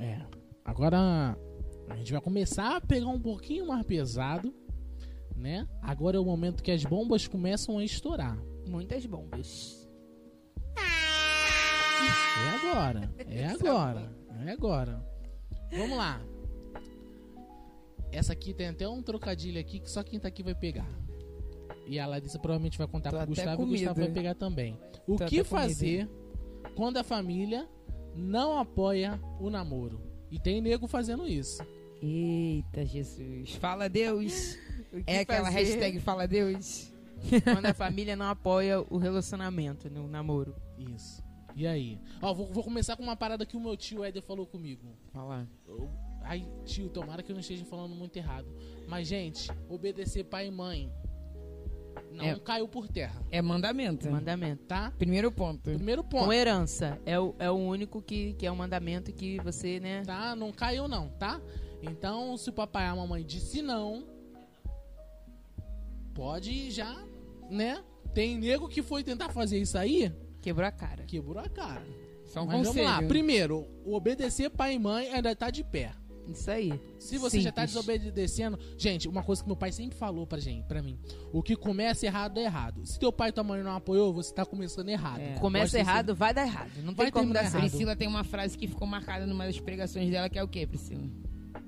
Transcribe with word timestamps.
É. 0.00 0.18
Agora 0.64 1.36
a 1.88 1.96
gente 1.96 2.10
vai 2.12 2.20
começar 2.20 2.76
a 2.76 2.80
pegar 2.80 3.08
um 3.08 3.20
pouquinho 3.20 3.66
mais 3.66 3.84
pesado, 3.84 4.54
né? 5.36 5.68
Agora 5.82 6.16
é 6.16 6.20
o 6.20 6.24
momento 6.24 6.62
que 6.62 6.70
as 6.70 6.84
bombas 6.84 7.28
começam 7.28 7.78
a 7.78 7.84
estourar. 7.84 8.38
Muitas 8.66 9.04
bombas. 9.04 9.88
É 12.40 12.68
agora. 12.68 13.14
É 13.18 13.46
agora. 13.52 14.16
É 14.46 14.50
agora. 14.50 15.06
Vamos 15.70 15.96
lá. 15.96 16.20
Essa 18.10 18.32
aqui 18.32 18.54
tem 18.54 18.68
até 18.68 18.88
um 18.88 19.02
trocadilho 19.02 19.60
aqui 19.60 19.80
que 19.80 19.90
só 19.90 20.02
quem 20.02 20.18
tá 20.18 20.28
aqui 20.28 20.42
vai 20.42 20.54
pegar. 20.54 20.88
E 21.86 21.98
a 21.98 22.06
Larissa 22.06 22.38
provavelmente 22.38 22.78
vai 22.78 22.86
contar 22.86 23.10
Tô 23.10 23.18
pro 23.18 23.26
Gustavo 23.26 23.62
e 23.62 23.64
o 23.64 23.68
Gustavo 23.68 24.00
vai 24.00 24.10
pegar 24.10 24.34
também. 24.34 24.78
O 25.06 25.16
Tô 25.16 25.26
que 25.26 25.44
fazer 25.44 26.08
quando 26.74 26.96
a 26.96 27.04
família 27.04 27.68
não 28.14 28.58
apoia 28.58 29.20
o 29.40 29.50
namoro? 29.50 30.00
E 30.30 30.38
tem 30.38 30.60
nego 30.60 30.86
fazendo 30.86 31.26
isso. 31.26 31.62
Eita, 32.02 32.84
Jesus. 32.86 33.54
Fala 33.56 33.88
Deus. 33.88 34.56
É 35.06 35.20
aquela 35.20 35.52
fazer? 35.52 35.58
hashtag 35.66 36.00
Fala 36.00 36.26
Deus. 36.26 36.92
Quando 37.44 37.66
a 37.66 37.74
família 37.74 38.16
não 38.16 38.26
apoia 38.26 38.80
o 38.90 38.96
relacionamento 38.98 39.88
no 39.88 40.08
namoro. 40.08 40.56
Isso. 40.76 41.22
E 41.54 41.64
aí? 41.64 42.00
Ó, 42.20 42.34
vou, 42.34 42.46
vou 42.52 42.64
começar 42.64 42.96
com 42.96 43.02
uma 43.04 43.14
parada 43.14 43.46
que 43.46 43.56
o 43.56 43.60
meu 43.60 43.76
tio 43.76 44.02
Éder 44.02 44.20
falou 44.22 44.46
comigo. 44.46 44.96
Fala. 45.12 45.48
Eu- 45.68 45.88
Ai, 46.22 46.44
tio, 46.64 46.88
tomara 46.88 47.22
que 47.22 47.30
eu 47.30 47.34
não 47.34 47.40
esteja 47.40 47.64
falando 47.64 47.94
muito 47.94 48.16
errado. 48.16 48.48
Mas, 48.88 49.06
gente, 49.06 49.48
obedecer 49.68 50.24
pai 50.24 50.48
e 50.48 50.50
mãe 50.50 50.92
não 52.12 52.24
É. 52.24 52.38
caiu 52.38 52.66
por 52.68 52.88
terra, 52.88 53.22
É 53.30 53.40
mandamento. 53.40 54.10
Mandamento. 54.10 54.64
tá? 54.64 54.92
Primeiro 54.98 55.30
ponto. 55.32 55.62
Primeiro 55.70 56.02
Com 56.02 56.08
ponto, 56.10 56.32
herança. 56.32 57.00
É 57.06 57.18
o, 57.18 57.34
é 57.38 57.50
o 57.50 57.54
único 57.54 58.02
que, 58.02 58.34
que 58.34 58.46
é 58.46 58.52
um 58.52 58.56
mandamento 58.56 59.12
que 59.12 59.38
você, 59.42 59.78
né? 59.80 60.02
tá? 60.04 60.34
Não 60.36 60.50
caiu 60.52 60.86
não, 60.88 61.08
tá? 61.10 61.40
Então, 61.82 62.36
se 62.36 62.50
o 62.50 62.52
papai 62.52 62.84
e 62.84 62.88
a 62.88 62.96
mamãe 62.96 63.24
disse 63.24 63.62
não, 63.62 64.04
pode 66.14 66.70
já, 66.70 66.94
né? 67.50 67.82
Tem 68.14 68.36
nego 68.38 68.68
que 68.68 68.82
foi 68.82 69.02
tentar 69.04 69.28
fazer 69.30 69.58
isso 69.58 69.78
aí, 69.78 70.12
Quebrou 70.42 70.66
a 70.66 70.72
cara. 70.72 71.04
quebrou 71.04 71.38
a 71.38 71.48
cara. 71.48 71.86
Só 72.24 72.42
um 72.42 72.46
Mas 72.46 72.66
conselho. 72.68 72.86
vamos 72.86 73.02
lá. 73.02 73.08
Primeiro, 73.08 73.66
o 73.84 73.94
obedecer 73.94 74.48
pai 74.50 74.74
e 74.74 74.78
mãe 74.78 75.08
ainda 75.12 75.34
tá 75.36 75.50
de 75.50 75.62
pé. 75.64 75.92
Isso 76.32 76.50
aí. 76.50 76.80
Se 76.98 77.18
você 77.18 77.40
já 77.40 77.52
tá 77.52 77.66
Simples. 77.66 77.86
desobedecendo. 77.86 78.58
Gente, 78.76 79.08
uma 79.08 79.22
coisa 79.22 79.42
que 79.42 79.48
meu 79.48 79.56
pai 79.56 79.72
sempre 79.72 79.96
falou 79.98 80.26
pra 80.26 80.38
gente, 80.38 80.66
para 80.66 80.82
mim. 80.82 80.98
O 81.32 81.42
que 81.42 81.56
começa 81.56 82.06
errado 82.06 82.38
é 82.38 82.44
errado. 82.44 82.84
Se 82.86 82.98
teu 82.98 83.12
pai 83.12 83.30
e 83.30 83.32
tua 83.32 83.44
mãe 83.44 83.62
não 83.62 83.74
apoiou, 83.74 84.12
você 84.12 84.32
tá 84.34 84.44
começando 84.44 84.88
errado. 84.88 85.20
É. 85.20 85.34
Começa 85.34 85.78
errado, 85.78 86.14
vai 86.14 86.34
dar 86.34 86.46
errado. 86.46 86.70
Não 86.82 86.94
Vai 86.94 87.06
tem 87.06 87.12
como 87.12 87.32
dar 87.32 87.44
errado. 87.44 87.60
Priscila 87.60 87.96
tem 87.96 88.08
uma 88.08 88.24
frase 88.24 88.56
que 88.56 88.66
ficou 88.66 88.86
marcada 88.86 89.26
numa 89.26 89.46
das 89.46 89.58
pregações 89.60 90.10
dela, 90.10 90.28
que 90.28 90.38
é 90.38 90.42
o 90.42 90.48
quê, 90.48 90.66
Priscila? 90.66 91.08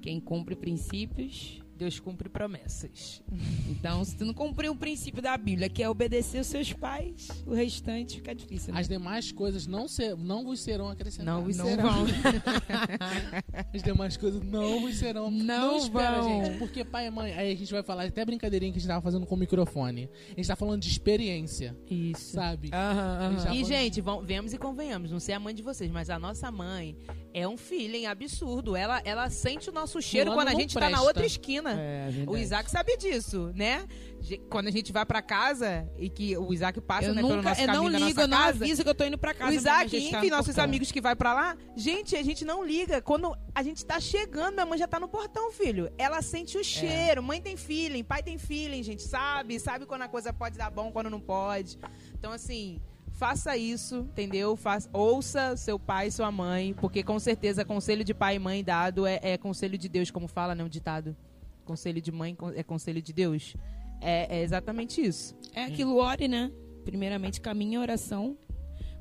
Quem 0.01 0.21
cumpre 0.21 0.57
princípios. 0.57 1.62
Deus 1.83 1.98
cumpre 1.98 2.28
promessas. 2.28 3.22
Então, 3.69 4.05
se 4.05 4.16
tu 4.16 4.25
não 4.25 4.33
cumprir 4.33 4.70
o 4.70 4.77
princípio 4.77 5.20
da 5.20 5.36
Bíblia, 5.36 5.69
que 5.69 5.83
é 5.83 5.88
obedecer 5.88 6.41
os 6.41 6.47
seus 6.47 6.72
pais, 6.72 7.28
o 7.44 7.52
restante 7.55 8.16
fica 8.16 8.33
difícil. 8.34 8.72
Né? 8.72 8.78
As 8.80 8.88
demais 8.88 9.33
coisas 9.33 9.66
não, 9.66 9.88
ser, 9.88 10.16
não 10.16 10.44
vos 10.44 10.60
serão 10.60 10.88
acrescentadas. 10.88 11.34
Não 11.41 11.44
vos 11.44 11.56
Não 11.56 11.66
serão. 11.66 11.91
vão. 11.92 12.06
As 13.75 13.83
demais 13.83 14.16
coisas 14.16 14.42
não 14.42 14.80
vos 14.80 14.97
serão. 14.97 15.30
Não 15.30 15.77
espera, 15.78 16.20
vão. 16.22 16.44
gente. 16.44 16.58
Porque 16.58 16.84
pai 16.84 17.06
e 17.06 17.10
mãe. 17.10 17.33
Aí 17.33 17.53
a 17.53 17.56
gente 17.56 17.72
vai 17.72 17.83
falar 17.83 18.05
até 18.05 18.25
brincadeirinha 18.25 18.72
que 18.72 18.78
a 18.78 18.80
gente 18.80 18.88
tava 18.88 19.00
fazendo 19.03 19.27
com 19.27 19.34
o 19.34 19.38
microfone. 19.38 20.08
A 20.30 20.34
gente 20.36 20.47
tá 20.47 20.56
falando 20.56 20.80
de 20.83 20.88
experiência, 20.88 21.77
Isso. 21.91 22.33
sabe? 22.33 22.70
Aham, 22.72 23.19
aham. 23.20 23.33
E, 23.33 23.36
vamos- 23.55 23.69
gente, 23.69 24.00
vão, 24.00 24.22
vemos 24.22 24.53
e 24.53 24.58
convenhamos, 24.58 25.10
não 25.10 25.19
sei 25.20 25.34
a 25.34 25.41
mãe 25.41 25.55
de 25.55 25.62
vocês, 25.62 25.91
mas 25.91 26.10
a 26.10 26.19
nossa 26.19 26.50
mãe 26.50 26.97
é 27.34 27.47
um 27.48 27.56
feeling 27.56 28.06
absurdo. 28.06 28.77
Ela, 28.77 29.00
ela 29.05 29.28
sente 29.30 29.69
o 29.70 29.72
nosso 29.72 30.00
cheiro 30.00 30.30
Fulano 30.30 30.41
quando 30.42 30.48
a 30.48 30.53
não 30.53 30.60
gente 30.60 30.75
tá 30.75 30.80
na 30.80 30.86
presta. 30.88 31.06
outra 31.06 31.27
esquina. 31.27 31.72
É, 31.73 32.11
verdade. 32.11 32.31
O 32.31 32.37
Isaac 32.37 32.70
sabe 32.70 32.97
disso, 32.97 33.51
né? 33.55 33.87
Quando 34.48 34.69
a 34.69 34.70
gente 34.70 34.92
vai 34.92 35.05
pra 35.05 35.20
casa 35.20 35.89
e 35.98 36.09
que 36.09 36.37
o 36.37 36.53
Isaac 36.53 36.81
passa 36.81 37.09
eu 37.09 37.15
né, 37.15 37.22
pelo 37.22 37.37
nunca, 37.37 37.49
nosso 37.49 37.60
eu 37.60 37.66
não 37.66 37.75
caminho 37.75 37.93
da 37.93 37.99
ligo, 37.99 38.09
nossa 38.10 38.21
eu 38.22 38.28
não 38.28 38.38
casa. 38.38 38.65
aviso 38.65 38.83
que 38.84 38.88
eu 38.88 38.94
tô 38.94 39.05
indo 39.05 39.19
pra 39.19 39.34
casa. 39.34 39.50
O 39.50 39.55
Isaac, 39.55 39.97
enfim, 39.97 40.31
no 40.31 40.37
nossos 40.37 40.47
portão. 40.47 40.65
amigos 40.65 40.93
que 40.93 41.00
vai 41.00 41.16
pra 41.16 41.34
lá, 41.34 41.56
gente, 41.77 42.15
a 42.15 42.22
gente 42.22 42.44
não 42.44 42.65
liga. 42.65 43.03
Quando 43.03 43.37
a 43.55 43.62
gente 43.62 43.84
tá 43.84 43.99
chegando, 43.99 44.55
minha 44.55 44.66
mãe 44.66 44.78
já 44.78 44.87
tá 44.87 45.00
no 45.00 45.09
portão, 45.09 45.50
filho. 45.50 45.93
Ela 45.99 46.22
sente 46.22 46.56
o 46.56 46.62
cheiro. 46.62 47.22
Mãe 47.22 47.41
tem 47.41 47.56
feeling, 47.56 48.04
pai 48.04 48.22
tem 48.22 48.39
feeling, 48.39 48.83
gente, 48.83 49.03
sabe? 49.03 49.59
Sabe 49.59 49.87
quando 49.87 50.03
a 50.03 50.09
coisa 50.09 50.33
pode 50.33 50.56
dar 50.56 50.71
bom, 50.71 50.93
quando 50.93 51.10
não 51.10 51.21
pode. 51.21 51.78
Então, 52.15 52.31
assim, 52.31 52.81
faça 53.10 53.56
isso, 53.56 54.06
entendeu? 54.10 54.56
Faça, 54.56 54.89
ouça 54.93 55.56
seu 55.56 55.78
pai 55.78 56.06
e 56.06 56.12
sua 56.12 56.31
mãe, 56.31 56.75
porque 56.75 57.03
com 57.03 57.19
certeza 57.19 57.65
conselho 57.65 58.04
de 58.04 58.15
pai 58.15 58.37
e 58.37 58.39
mãe 58.39 58.62
dado 58.62 59.04
é, 59.06 59.19
é 59.21 59.37
conselho 59.37 59.77
de 59.77 59.89
Deus, 59.89 60.10
como 60.12 60.28
fala, 60.28 60.54
né? 60.54 60.62
Um 60.62 60.69
ditado. 60.69 61.16
Conselho 61.65 62.00
de 62.00 62.11
mãe 62.12 62.37
é 62.55 62.62
conselho 62.62 63.00
de 63.00 63.12
Deus. 63.12 63.55
É, 64.00 64.39
é 64.39 64.43
exatamente 64.43 65.00
isso. 65.00 65.34
É 65.55 65.65
aquilo, 65.65 65.97
ore, 65.97 66.27
né? 66.28 66.50
Primeiramente, 66.84 67.41
caminho 67.41 67.75
e 67.75 67.78
oração. 67.78 68.37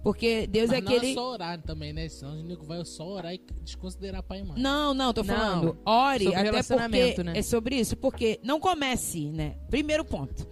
Porque 0.04 0.48
Deus 0.48 0.70
Mas 0.70 0.80
é 0.80 0.82
não 0.82 0.92
aquele. 0.92 1.12
é 1.12 1.14
só 1.14 1.32
orar 1.32 1.62
também, 1.62 1.94
né? 1.94 2.10
Senão 2.10 2.40
o 2.40 2.44
nego 2.44 2.66
vai 2.66 2.84
só 2.84 3.08
orar 3.08 3.34
e 3.36 3.42
desconsiderar 3.64 4.24
pai 4.24 4.40
e 4.40 4.44
mãe. 4.44 4.60
Não, 4.60 4.94
não, 4.94 5.14
tô 5.14 5.24
Não. 5.24 5.36
falando. 5.36 5.78
Ore, 5.86 6.24
Sobre 6.24 6.40
até 6.40 6.50
relacionamento, 6.50 7.16
porque 7.16 7.24
né? 7.24 7.38
é 7.38 7.42
sobre 7.44 7.76
isso. 7.76 7.96
Porque 7.96 8.40
não 8.44 8.60
comece, 8.60 9.32
né? 9.32 9.58
Primeiro 9.70 10.04
ponto. 10.04 10.48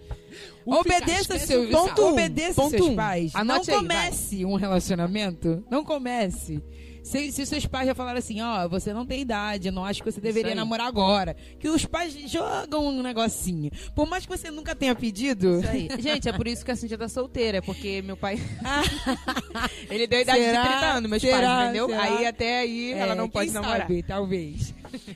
O 0.64 0.74
obedeça 0.74 1.38
seus, 1.38 1.68
o 1.68 1.72
Ponto 1.72 2.02
um, 2.02 2.12
obedeça 2.12 2.54
ponto 2.60 2.70
seus 2.70 2.86
um. 2.88 2.96
pais. 2.96 3.34
Anote 3.34 3.68
não 3.70 3.78
aí, 3.80 3.86
vai. 3.86 3.96
comece 4.06 4.44
um 4.44 4.54
relacionamento. 4.54 5.64
Não 5.70 5.84
comece. 5.84 6.62
Se, 7.02 7.32
se 7.32 7.46
seus 7.46 7.64
pais 7.64 7.86
já 7.86 7.94
falaram 7.94 8.18
assim, 8.18 8.42
ó, 8.42 8.68
você 8.68 8.92
não 8.92 9.06
tem 9.06 9.22
idade, 9.22 9.68
eu 9.68 9.72
não 9.72 9.84
acho 9.86 10.02
que 10.02 10.12
você 10.12 10.20
deveria 10.20 10.54
namorar 10.54 10.86
agora. 10.86 11.34
Que 11.58 11.66
os 11.68 11.86
pais 11.86 12.12
jogam 12.30 12.86
um 12.86 13.02
negocinho. 13.02 13.70
Por 13.96 14.06
mais 14.06 14.26
que 14.26 14.36
você 14.36 14.50
nunca 14.50 14.74
tenha 14.76 14.94
pedido. 14.94 15.60
Isso 15.60 15.68
aí. 15.70 15.88
Gente, 15.98 16.28
é 16.28 16.32
por 16.32 16.46
isso 16.46 16.62
que 16.62 16.70
a 16.70 16.76
Cintia 16.76 16.98
tá 16.98 17.08
solteira, 17.08 17.58
é 17.58 17.60
porque 17.62 18.02
meu 18.02 18.18
pai. 18.18 18.38
Ele 19.90 20.06
deu 20.06 20.18
a 20.18 20.22
idade 20.22 20.38
Será? 20.40 20.62
de 20.62 20.68
30 20.68 20.86
anos, 20.86 21.10
meus 21.10 21.22
Será? 21.22 21.40
pais, 21.40 21.64
entendeu? 21.64 21.88
Será? 21.88 22.02
Aí 22.02 22.26
até 22.26 22.60
aí 22.60 22.92
ela 22.92 23.12
É, 23.12 23.16
não 23.16 23.28
pode 23.28 23.50
namorar. 23.50 23.80
Sabe, 23.80 24.02
talvez. 24.02 24.74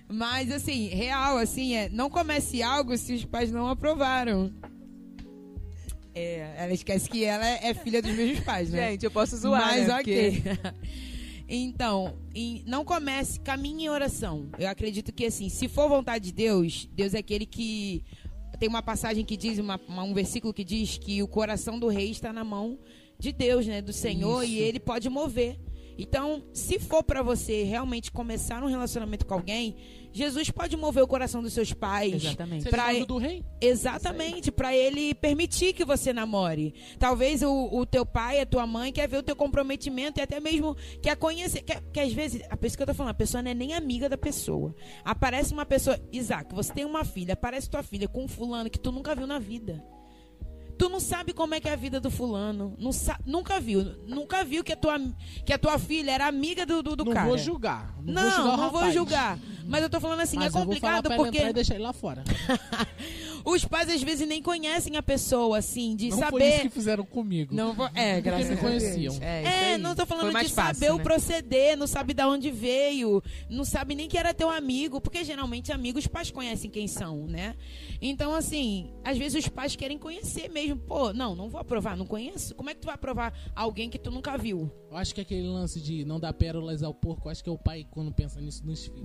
Mas 0.08 0.50
assim, 0.50 0.88
real, 0.88 1.36
assim, 1.36 1.74
é 1.76 1.88
não 1.90 2.08
comece 2.08 2.62
algo 2.62 2.96
se 2.96 3.12
os 3.12 3.24
pais 3.24 3.52
não 3.52 3.68
aprovaram. 3.68 4.50
É, 6.14 6.54
ela 6.58 6.72
esquece 6.72 7.08
que 7.10 7.24
ela 7.24 7.44
é 7.46 7.74
filha 7.74 8.00
dos 8.00 8.12
mesmos 8.14 8.40
pais, 8.44 8.70
né? 8.70 8.90
Gente, 8.92 9.04
eu 9.04 9.10
posso 9.10 9.36
zoar, 9.36 9.60
Mas 9.60 9.88
né? 9.88 9.94
ok. 10.00 10.42
Porque- 10.42 10.74
então, 11.48 12.14
não 12.66 12.84
comece, 12.84 13.40
caminhe 13.40 13.84
em 13.84 13.88
oração. 13.88 14.48
Eu 14.58 14.68
acredito 14.68 15.12
que 15.12 15.26
assim, 15.26 15.48
se 15.48 15.68
for 15.68 15.88
vontade 15.88 16.26
de 16.26 16.32
Deus, 16.32 16.88
Deus 16.92 17.14
é 17.14 17.18
aquele 17.18 17.46
que 17.46 18.04
tem 18.58 18.68
uma 18.68 18.82
passagem 18.82 19.24
que 19.24 19.36
diz, 19.36 19.58
uma- 19.58 19.80
um 19.88 20.14
versículo 20.14 20.54
que 20.54 20.62
diz 20.64 20.96
que 20.98 21.22
o 21.22 21.26
coração 21.28 21.78
do 21.78 21.88
rei 21.88 22.10
está 22.10 22.32
na 22.32 22.44
mão 22.44 22.78
de 23.18 23.32
Deus, 23.32 23.66
né, 23.66 23.82
do 23.82 23.92
Senhor, 23.92 24.44
e 24.44 24.54
Isso. 24.58 24.62
ele 24.62 24.80
pode 24.80 25.08
mover. 25.08 25.58
Então, 25.96 26.42
se 26.52 26.78
for 26.78 27.02
pra 27.02 27.22
você 27.22 27.62
realmente 27.62 28.10
começar 28.10 28.62
um 28.62 28.66
relacionamento 28.66 29.24
com 29.26 29.34
alguém, 29.34 29.76
Jesus 30.12 30.50
pode 30.50 30.76
mover 30.76 31.02
o 31.02 31.06
coração 31.08 31.42
dos 31.42 31.52
seus 31.52 31.72
pais. 31.72 32.14
Exatamente. 32.14 32.62
Você 32.64 32.70
Pra- 32.70 32.84
falando 32.86 33.06
do 33.06 33.16
rei? 33.18 33.44
Exatamente, 33.60 34.52
pra 34.52 34.74
ele 34.74 35.14
permitir 35.14 35.72
que 35.72 35.84
você 35.84 36.12
namore. 36.12 36.74
Talvez 36.98 37.42
o, 37.42 37.68
o 37.72 37.84
teu 37.84 38.06
pai, 38.06 38.40
a 38.40 38.46
tua 38.46 38.66
mãe 38.66 38.92
quer 38.92 39.08
ver 39.08 39.18
o 39.18 39.22
teu 39.22 39.34
comprometimento 39.36 40.20
e 40.20 40.22
até 40.22 40.38
mesmo 40.40 40.76
quer 41.02 41.16
conhecer. 41.16 41.62
Quer, 41.62 41.80
que 41.92 42.00
às 42.00 42.12
vezes, 42.12 42.42
a 42.50 42.56
pessoa 42.56 42.76
que 42.78 42.82
eu 42.82 42.86
tô 42.88 42.94
falando, 42.94 43.10
a 43.10 43.14
pessoa 43.14 43.42
não 43.42 43.50
é 43.50 43.54
nem 43.54 43.74
amiga 43.74 44.08
da 44.08 44.16
pessoa. 44.18 44.74
Aparece 45.04 45.52
uma 45.52 45.66
pessoa, 45.66 45.98
Isaac, 46.12 46.54
você 46.54 46.72
tem 46.72 46.84
uma 46.84 47.04
filha, 47.04 47.34
aparece 47.34 47.68
tua 47.68 47.82
filha 47.82 48.06
com 48.08 48.24
um 48.24 48.28
fulano 48.28 48.70
que 48.70 48.78
tu 48.78 48.92
nunca 48.92 49.14
viu 49.14 49.26
na 49.26 49.38
vida. 49.38 49.82
Tu 50.76 50.88
não 50.88 51.00
sabe 51.00 51.32
como 51.32 51.54
é 51.54 51.60
que 51.60 51.68
é 51.68 51.72
a 51.72 51.76
vida 51.76 52.00
do 52.00 52.10
fulano. 52.10 52.76
Não 52.78 52.90
nunca 53.24 53.60
viu. 53.60 53.84
Nunca 54.06 54.44
viu 54.44 54.64
que 54.64 54.72
a 54.72 54.76
tua, 54.76 54.98
que 55.44 55.52
a 55.52 55.58
tua 55.58 55.78
filha 55.78 56.10
era 56.10 56.26
amiga 56.26 56.66
do, 56.66 56.82
do, 56.82 56.96
do 56.96 57.04
não 57.04 57.12
cara. 57.12 57.28
vou 57.28 57.38
julgar. 57.38 57.94
Não, 58.02 58.22
Não, 58.22 58.30
vou 58.30 58.32
julgar 58.32 58.56
não 58.56 58.70
vou 58.70 58.90
julgar. 58.92 59.38
Mas 59.66 59.82
eu 59.82 59.90
tô 59.90 60.00
falando 60.00 60.20
assim, 60.20 60.36
Mas 60.36 60.54
é 60.54 60.58
eu 60.58 60.64
vou 60.64 60.74
falar 60.76 61.02
complicado 61.02 61.04
pra 61.04 61.14
ele 61.14 61.24
porque 61.24 61.38
entrar 61.38 61.50
e 61.50 61.52
deixar 61.52 61.74
ele 61.74 61.84
lá 61.84 61.92
fora. 61.92 62.24
os 63.44 63.64
pais 63.64 63.88
às 63.88 64.02
vezes 64.02 64.26
nem 64.26 64.42
conhecem 64.42 64.96
a 64.96 65.02
pessoa, 65.02 65.58
assim, 65.58 65.94
de 65.94 66.08
não 66.08 66.18
foi 66.18 66.42
isso 66.42 66.50
saber. 66.56 66.62
que 66.62 66.70
fizeram 66.70 67.04
comigo. 67.04 67.54
Não 67.54 67.74
vou... 67.74 67.88
É, 67.94 68.20
graças 68.20 68.46
a 68.46 68.54
Deus. 68.54 68.60
conheciam. 68.60 69.16
É, 69.20 69.72
É, 69.72 69.78
não 69.78 69.94
tô 69.94 70.06
falando 70.06 70.28
de 70.28 70.48
fácil, 70.48 70.74
saber 70.74 70.92
o 70.92 70.98
né? 70.98 71.02
proceder, 71.02 71.76
não 71.76 71.86
sabe 71.86 72.14
de 72.14 72.24
onde 72.24 72.50
veio, 72.50 73.22
não 73.50 73.64
sabe 73.64 73.94
nem 73.94 74.08
que 74.08 74.16
era 74.16 74.32
teu 74.32 74.48
amigo, 74.48 75.00
porque 75.00 75.22
geralmente 75.24 75.72
amigos 75.72 76.04
os 76.04 76.06
pais 76.06 76.30
conhecem 76.30 76.70
quem 76.70 76.86
são, 76.88 77.26
né? 77.26 77.54
Então, 78.00 78.34
assim, 78.34 78.90
às 79.04 79.16
vezes 79.16 79.44
os 79.44 79.48
pais 79.48 79.76
querem 79.76 79.98
conhecer 79.98 80.48
mesmo. 80.48 80.76
Pô, 80.76 81.12
não, 81.12 81.34
não 81.34 81.48
vou 81.48 81.60
aprovar, 81.60 81.96
não 81.96 82.06
conheço. 82.06 82.54
Como 82.54 82.70
é 82.70 82.74
que 82.74 82.80
tu 82.80 82.86
vai 82.86 82.94
aprovar 82.94 83.32
alguém 83.54 83.88
que 83.88 83.98
tu 83.98 84.10
nunca 84.10 84.36
viu? 84.36 84.70
Eu 84.94 84.98
acho 84.98 85.12
que 85.12 85.20
aquele 85.20 85.48
lance 85.48 85.80
de 85.80 86.04
não 86.04 86.20
dar 86.20 86.32
pérolas 86.32 86.80
ao 86.84 86.94
porco, 86.94 87.28
acho 87.28 87.42
que 87.42 87.50
é 87.50 87.52
o 87.52 87.58
pai 87.58 87.84
quando 87.90 88.12
pensa 88.12 88.40
nisso 88.40 88.64
nos 88.64 88.86
filhos. 88.86 89.02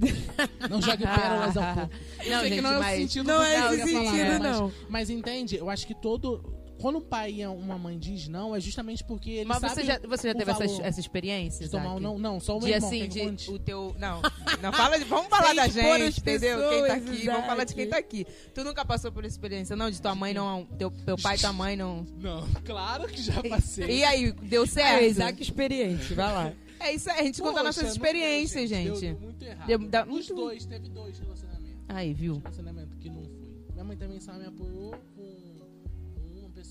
não 0.69 0.79
jogue 0.79 1.01
pérolas 1.17 1.57
ao 1.57 1.73
porco. 1.73 1.95
Eu 2.23 2.29
Não, 2.31 2.39
sei 2.41 2.49
que 2.49 2.55
gente, 2.57 2.61
não 2.61 2.71
é 2.71 2.77
o 2.77 2.97
sentido 2.99 3.27
não 3.27 3.37
do 3.39 3.43
é 3.43 3.67
que 3.69 3.75
esse 3.81 3.93
falar, 3.93 4.11
sentido, 4.11 4.23
né? 4.23 4.39
não. 4.39 4.61
Mas, 4.67 4.73
mas 4.87 5.09
entende? 5.09 5.55
Eu 5.55 5.67
acho 5.67 5.87
que 5.87 5.95
todo 5.95 6.43
quando 6.79 6.97
um 6.99 7.01
pai 7.01 7.41
e 7.41 7.45
uma 7.47 7.77
mãe 7.77 7.97
diz 7.99 8.27
não, 8.27 8.55
é 8.55 8.59
justamente 8.59 9.03
porque 9.03 9.31
eles 9.31 9.47
Mas 9.47 9.59
você 9.61 9.83
já, 9.83 9.99
você 9.99 10.27
já 10.29 10.35
teve 10.35 10.51
essa, 10.51 10.63
essa 10.83 10.99
experiência? 10.99 11.65
de 11.65 11.71
tomar 11.71 11.93
um 11.95 11.99
Isaac? 11.99 12.03
não. 12.03 12.17
Não, 12.19 12.39
só 12.39 12.57
o 12.57 12.59
meu 12.59 12.67
de 12.67 12.73
irmão. 12.73 12.89
assim, 12.89 13.07
de 13.07 13.19
quantos? 13.21 13.47
o 13.47 13.59
teu. 13.59 13.95
Não, 13.99 14.21
não 14.61 14.71
fala 14.73 14.97
de. 14.97 15.05
Vamos 15.05 15.27
falar 15.27 15.53
da 15.53 15.67
gente, 15.67 16.19
entendeu? 16.19 16.69
quem 16.69 16.87
tá 16.87 16.93
aqui, 16.93 17.25
vamos 17.25 17.45
falar 17.45 17.63
de 17.63 17.71
Isaac. 17.71 17.75
quem 17.75 17.87
tá 17.89 17.97
aqui. 17.97 18.25
Tu 18.53 18.63
nunca 18.63 18.83
passou 18.85 19.11
por 19.11 19.23
essa 19.25 19.33
experiência, 19.35 19.75
não? 19.75 19.89
De 19.91 20.01
tua 20.01 20.15
mãe 20.15 20.33
não. 20.33 20.65
Teu, 20.77 20.89
teu 20.91 21.17
pai 21.17 21.35
e 21.35 21.39
tua 21.39 21.53
mãe 21.53 21.75
não. 21.75 22.05
Não, 22.17 22.47
claro 22.65 23.07
que 23.07 23.21
já 23.21 23.41
passei. 23.43 23.99
E 23.99 24.03
aí, 24.03 24.31
deu 24.31 24.63
É, 24.63 24.67
certo? 24.67 25.03
Isaac 25.03 25.41
experiente, 25.41 26.13
vai 26.13 26.33
lá. 26.33 26.53
É 26.79 26.93
isso 26.93 27.09
aí, 27.11 27.19
a 27.19 27.23
gente 27.23 27.41
conta 27.41 27.53
Poxa, 27.55 27.63
nossas 27.65 27.83
não 27.83 27.91
experiências, 27.91 28.69
deu, 28.69 28.77
gente. 28.95 29.01
Deu 29.01 29.19
muito 29.19 29.43
errado. 29.43 29.67
Deu- 29.67 29.79
dá 29.79 30.03
Os 30.03 30.09
muito- 30.09 30.33
dois, 30.35 30.65
teve 30.65 30.87
dois 30.89 31.19
relacionamentos. 31.19 31.75
Aí, 31.89 32.13
viu? 32.13 32.37
Relacionamento 32.37 32.95
que 32.97 33.09
não 33.09 33.21
foi. 33.23 33.49
Minha 33.73 33.83
mãe 33.83 33.97
também 33.97 34.19
só 34.21 34.31
me 34.33 34.45
apoiou 34.45 34.91
com, 35.15 35.48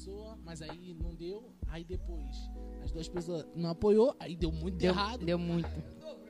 pessoa, 0.08 0.38
mas 0.44 0.62
aí 0.62 0.96
não 1.00 1.14
deu. 1.14 1.52
Aí 1.68 1.84
depois, 1.84 2.36
as 2.82 2.90
duas 2.90 3.08
pessoas 3.08 3.46
não 3.54 3.70
apoiou, 3.70 4.14
aí 4.18 4.34
deu 4.34 4.50
muito 4.50 4.76
Deu, 4.78 4.92
errado. 4.92 5.24
deu 5.24 5.38
muito. 5.38 5.68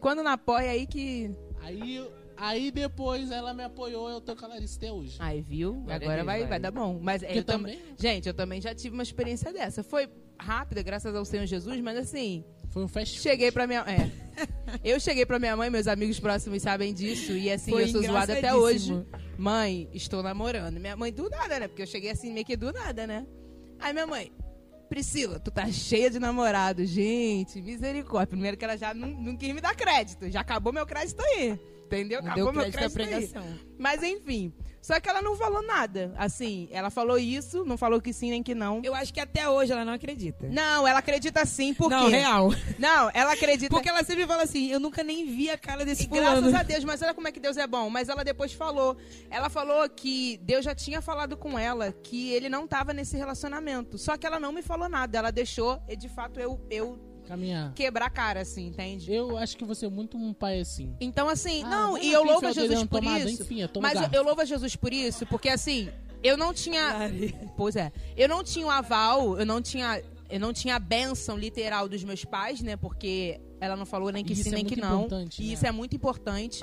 Quando 0.00 0.22
não 0.22 0.32
apoia, 0.32 0.70
aí 0.70 0.86
que. 0.86 1.30
Aí, 1.60 2.04
aí 2.36 2.70
depois 2.70 3.30
ela 3.30 3.54
me 3.54 3.62
apoiou, 3.64 4.08
eu 4.08 4.20
tô 4.20 4.34
com 4.36 4.44
a 4.44 4.48
Larissa 4.48 4.76
até 4.76 4.92
hoje. 4.92 5.16
Aí, 5.20 5.40
viu? 5.40 5.74
Glória 5.74 5.92
a 5.92 5.96
Agora 5.96 6.24
vai, 6.24 6.40
vai. 6.40 6.48
vai 6.48 6.60
dar 6.60 6.70
bom. 6.70 6.98
Mas 7.00 7.22
Porque 7.22 7.38
eu 7.38 7.44
também. 7.44 7.76
também 7.76 7.94
Gente, 7.98 8.26
eu 8.28 8.34
também 8.34 8.60
já 8.60 8.74
tive 8.74 8.94
uma 8.94 9.02
experiência 9.02 9.52
dessa. 9.52 9.82
Foi 9.82 10.08
rápida, 10.38 10.82
graças 10.82 11.14
ao 11.14 11.24
Senhor 11.24 11.46
Jesus, 11.46 11.80
mas 11.80 11.96
assim, 11.98 12.44
foi 12.70 12.84
um 12.84 12.88
fast 12.88 13.20
cheguei 13.20 13.50
pra 13.50 13.66
minha. 13.66 13.80
É. 13.80 14.28
Eu 14.84 15.00
cheguei 15.00 15.26
pra 15.26 15.38
minha 15.38 15.56
mãe, 15.56 15.68
meus 15.70 15.88
amigos 15.88 16.20
próximos 16.20 16.62
sabem 16.62 16.92
disso, 16.94 17.32
e 17.32 17.50
assim, 17.50 17.72
Foi 17.72 17.84
eu 17.84 17.88
sou 17.88 18.02
zoada 18.02 18.34
até 18.34 18.54
hoje. 18.54 18.92
Mãe, 19.36 19.88
estou 19.92 20.22
namorando. 20.22 20.78
Minha 20.78 20.94
mãe 20.94 21.12
do 21.12 21.28
nada, 21.28 21.58
né? 21.58 21.66
Porque 21.66 21.82
eu 21.82 21.86
cheguei 21.86 22.10
assim 22.10 22.32
meio 22.32 22.44
que 22.46 22.56
do 22.56 22.70
nada, 22.70 23.04
né? 23.06 23.26
Aí 23.80 23.92
minha 23.92 24.06
mãe, 24.06 24.32
Priscila, 24.88 25.38
tu 25.38 25.50
tá 25.50 25.70
cheia 25.70 26.10
de 26.10 26.18
namorado. 26.18 26.84
Gente, 26.84 27.60
misericórdia. 27.60 28.28
Primeiro 28.28 28.56
que 28.56 28.64
ela 28.64 28.76
já 28.76 28.94
não, 28.94 29.08
não 29.08 29.36
quis 29.36 29.54
me 29.54 29.60
dar 29.60 29.76
crédito. 29.76 30.30
Já 30.30 30.40
acabou 30.40 30.72
meu 30.72 30.86
crédito 30.86 31.20
aí. 31.20 31.58
Entendeu? 31.88 32.22
Não 32.22 32.32
Acabou 32.32 32.52
deu 32.52 32.62
meu 32.62 32.72
crédito 32.72 32.92
à 32.92 33.04
crédito 33.04 33.30
pregação. 33.32 33.58
Mas 33.78 34.02
enfim. 34.02 34.52
Só 34.80 34.98
que 35.00 35.08
ela 35.08 35.20
não 35.20 35.36
falou 35.36 35.62
nada. 35.62 36.14
Assim, 36.16 36.68
ela 36.70 36.88
falou 36.88 37.18
isso, 37.18 37.64
não 37.64 37.76
falou 37.76 38.00
que 38.00 38.12
sim 38.12 38.30
nem 38.30 38.42
que 38.42 38.54
não. 38.54 38.80
Eu 38.82 38.94
acho 38.94 39.12
que 39.12 39.20
até 39.20 39.48
hoje 39.48 39.72
ela 39.72 39.84
não 39.84 39.92
acredita. 39.92 40.48
Não, 40.48 40.86
ela 40.86 41.00
acredita 41.00 41.44
sim, 41.44 41.74
por 41.74 41.90
não, 41.90 42.08
real. 42.08 42.50
Não, 42.78 43.10
ela 43.12 43.32
acredita. 43.32 43.68
Porque 43.68 43.88
ela 43.88 44.02
sempre 44.02 44.26
fala 44.26 44.44
assim, 44.44 44.70
eu 44.70 44.80
nunca 44.80 45.02
nem 45.02 45.26
vi 45.26 45.50
a 45.50 45.58
cara 45.58 45.84
desse 45.84 46.04
E 46.04 46.08
fulano. 46.08 46.40
graças 46.40 46.54
a 46.54 46.62
Deus, 46.62 46.84
mas 46.84 47.02
olha 47.02 47.12
como 47.12 47.28
é 47.28 47.32
que 47.32 47.40
Deus 47.40 47.56
é 47.56 47.66
bom. 47.66 47.90
Mas 47.90 48.08
ela 48.08 48.24
depois 48.24 48.52
falou. 48.52 48.96
Ela 49.30 49.50
falou 49.50 49.86
que 49.90 50.38
Deus 50.42 50.64
já 50.64 50.74
tinha 50.74 51.02
falado 51.02 51.36
com 51.36 51.58
ela 51.58 51.92
que 51.92 52.32
ele 52.32 52.48
não 52.48 52.66
tava 52.66 52.94
nesse 52.94 53.16
relacionamento. 53.16 53.98
Só 53.98 54.16
que 54.16 54.26
ela 54.26 54.40
não 54.40 54.52
me 54.52 54.62
falou 54.62 54.88
nada. 54.88 55.18
Ela 55.18 55.30
deixou, 55.30 55.82
e 55.88 55.96
de 55.96 56.08
fato, 56.08 56.40
eu, 56.40 56.60
eu 56.70 56.98
caminhar. 57.28 57.72
quebrar 57.74 58.06
a 58.06 58.10
cara, 58.10 58.40
assim, 58.40 58.66
entende? 58.66 59.12
Eu 59.12 59.36
acho 59.36 59.56
que 59.56 59.64
você 59.64 59.86
é 59.86 59.88
muito 59.90 60.16
um 60.16 60.32
pai 60.32 60.60
assim. 60.60 60.94
Então, 61.00 61.28
assim, 61.28 61.62
Ah, 61.64 61.68
não, 61.68 61.98
e 61.98 62.12
eu 62.12 62.24
louvo 62.24 62.46
a 62.46 62.52
Jesus 62.52 62.80
na 62.80 62.86
por 62.86 63.00
tomada? 63.00 63.30
isso. 63.30 63.42
Enfim, 63.42 63.60
Mas 63.80 64.00
eu, 64.00 64.08
eu 64.12 64.22
louvo 64.22 64.40
a 64.40 64.44
Jesus 64.44 64.74
por 64.74 64.92
isso, 64.92 65.26
porque 65.26 65.48
assim, 65.48 65.88
eu 66.22 66.36
não 66.36 66.52
tinha. 66.52 67.10
Pois 67.56 67.76
é. 67.76 67.92
Eu 68.16 68.28
não 68.28 68.42
tinha 68.42 68.66
o 68.66 68.70
aval, 68.70 69.38
eu 69.38 69.46
não 69.46 69.60
tinha. 69.62 70.02
Eu 70.30 70.40
não 70.40 70.52
tinha 70.52 70.76
a 70.76 70.78
bênção 70.78 71.38
literal 71.38 71.88
dos 71.88 72.04
meus 72.04 72.22
pais, 72.22 72.60
né? 72.60 72.76
Porque 72.76 73.40
ela 73.60 73.76
não 73.76 73.86
falou 73.86 74.10
nem 74.12 74.22
que 74.22 74.34
Isso 74.34 74.42
sim, 74.42 74.50
é 74.50 74.52
nem 74.52 74.64
que 74.64 74.78
não. 74.78 75.08
E 75.38 75.46
né? 75.46 75.54
isso 75.54 75.66
é 75.66 75.72
muito 75.72 75.96
importante. 75.96 76.62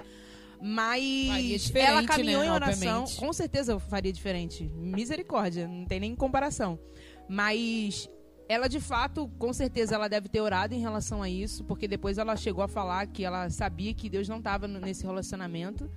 Mas 0.62 1.62
diferente, 1.64 1.90
ela 1.90 2.04
caminhou 2.04 2.42
né? 2.42 2.48
em 2.48 2.52
oração. 2.52 3.02
Obviamente. 3.02 3.16
Com 3.18 3.34
certeza 3.34 3.72
eu 3.74 3.80
faria 3.80 4.14
diferente. 4.14 4.70
Misericórdia, 4.76 5.68
não 5.68 5.86
tem 5.86 6.00
nem 6.00 6.16
comparação. 6.16 6.80
Mas 7.28 8.10
ela 8.48 8.68
de 8.68 8.80
fato, 8.80 9.28
com 9.40 9.52
certeza 9.52 9.96
ela 9.96 10.08
deve 10.08 10.30
ter 10.30 10.42
orado 10.42 10.74
em 10.74 10.80
relação 10.80 11.22
a 11.24 11.30
isso, 11.30 11.64
porque 11.64 11.88
depois 11.88 12.18
ela 12.18 12.36
chegou 12.36 12.64
a 12.64 12.68
falar 12.68 13.08
que 13.08 13.24
ela 13.24 13.50
sabia 13.50 13.94
que 13.94 14.10
Deus 14.10 14.30
não 14.30 14.38
estava 14.38 14.68
nesse 14.68 15.04
relacionamento. 15.04 15.90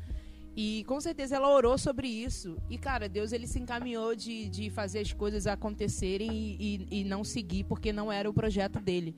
E 0.56 0.83
com 0.89 1.00
certeza 1.00 1.37
ela 1.37 1.55
orou 1.55 1.79
sobre 1.79 2.09
isso. 2.09 2.56
E, 2.69 2.77
cara, 2.77 3.09
Deus 3.09 3.33
ele 3.33 3.47
se 3.47 3.61
encaminhou 3.61 4.17
de, 4.17 4.49
de 4.49 4.71
fazer 4.71 4.99
as 4.99 5.12
coisas 5.12 5.47
acontecerem 5.47 6.29
e, 6.33 6.87
e, 6.91 7.00
e 7.00 7.05
não 7.05 7.23
seguir, 7.23 7.62
porque 7.62 7.93
não 7.93 8.11
era 8.11 8.29
o 8.29 8.35
projeto 8.35 8.81
dele. 8.81 9.15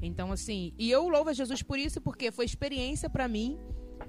Então, 0.00 0.32
assim, 0.32 0.72
e 0.78 0.90
eu 0.90 1.06
louvo 1.08 1.28
a 1.28 1.34
Jesus 1.34 1.62
por 1.62 1.78
isso, 1.78 2.00
porque 2.00 2.30
foi 2.30 2.46
experiência 2.46 3.10
pra 3.10 3.28
mim. 3.28 3.58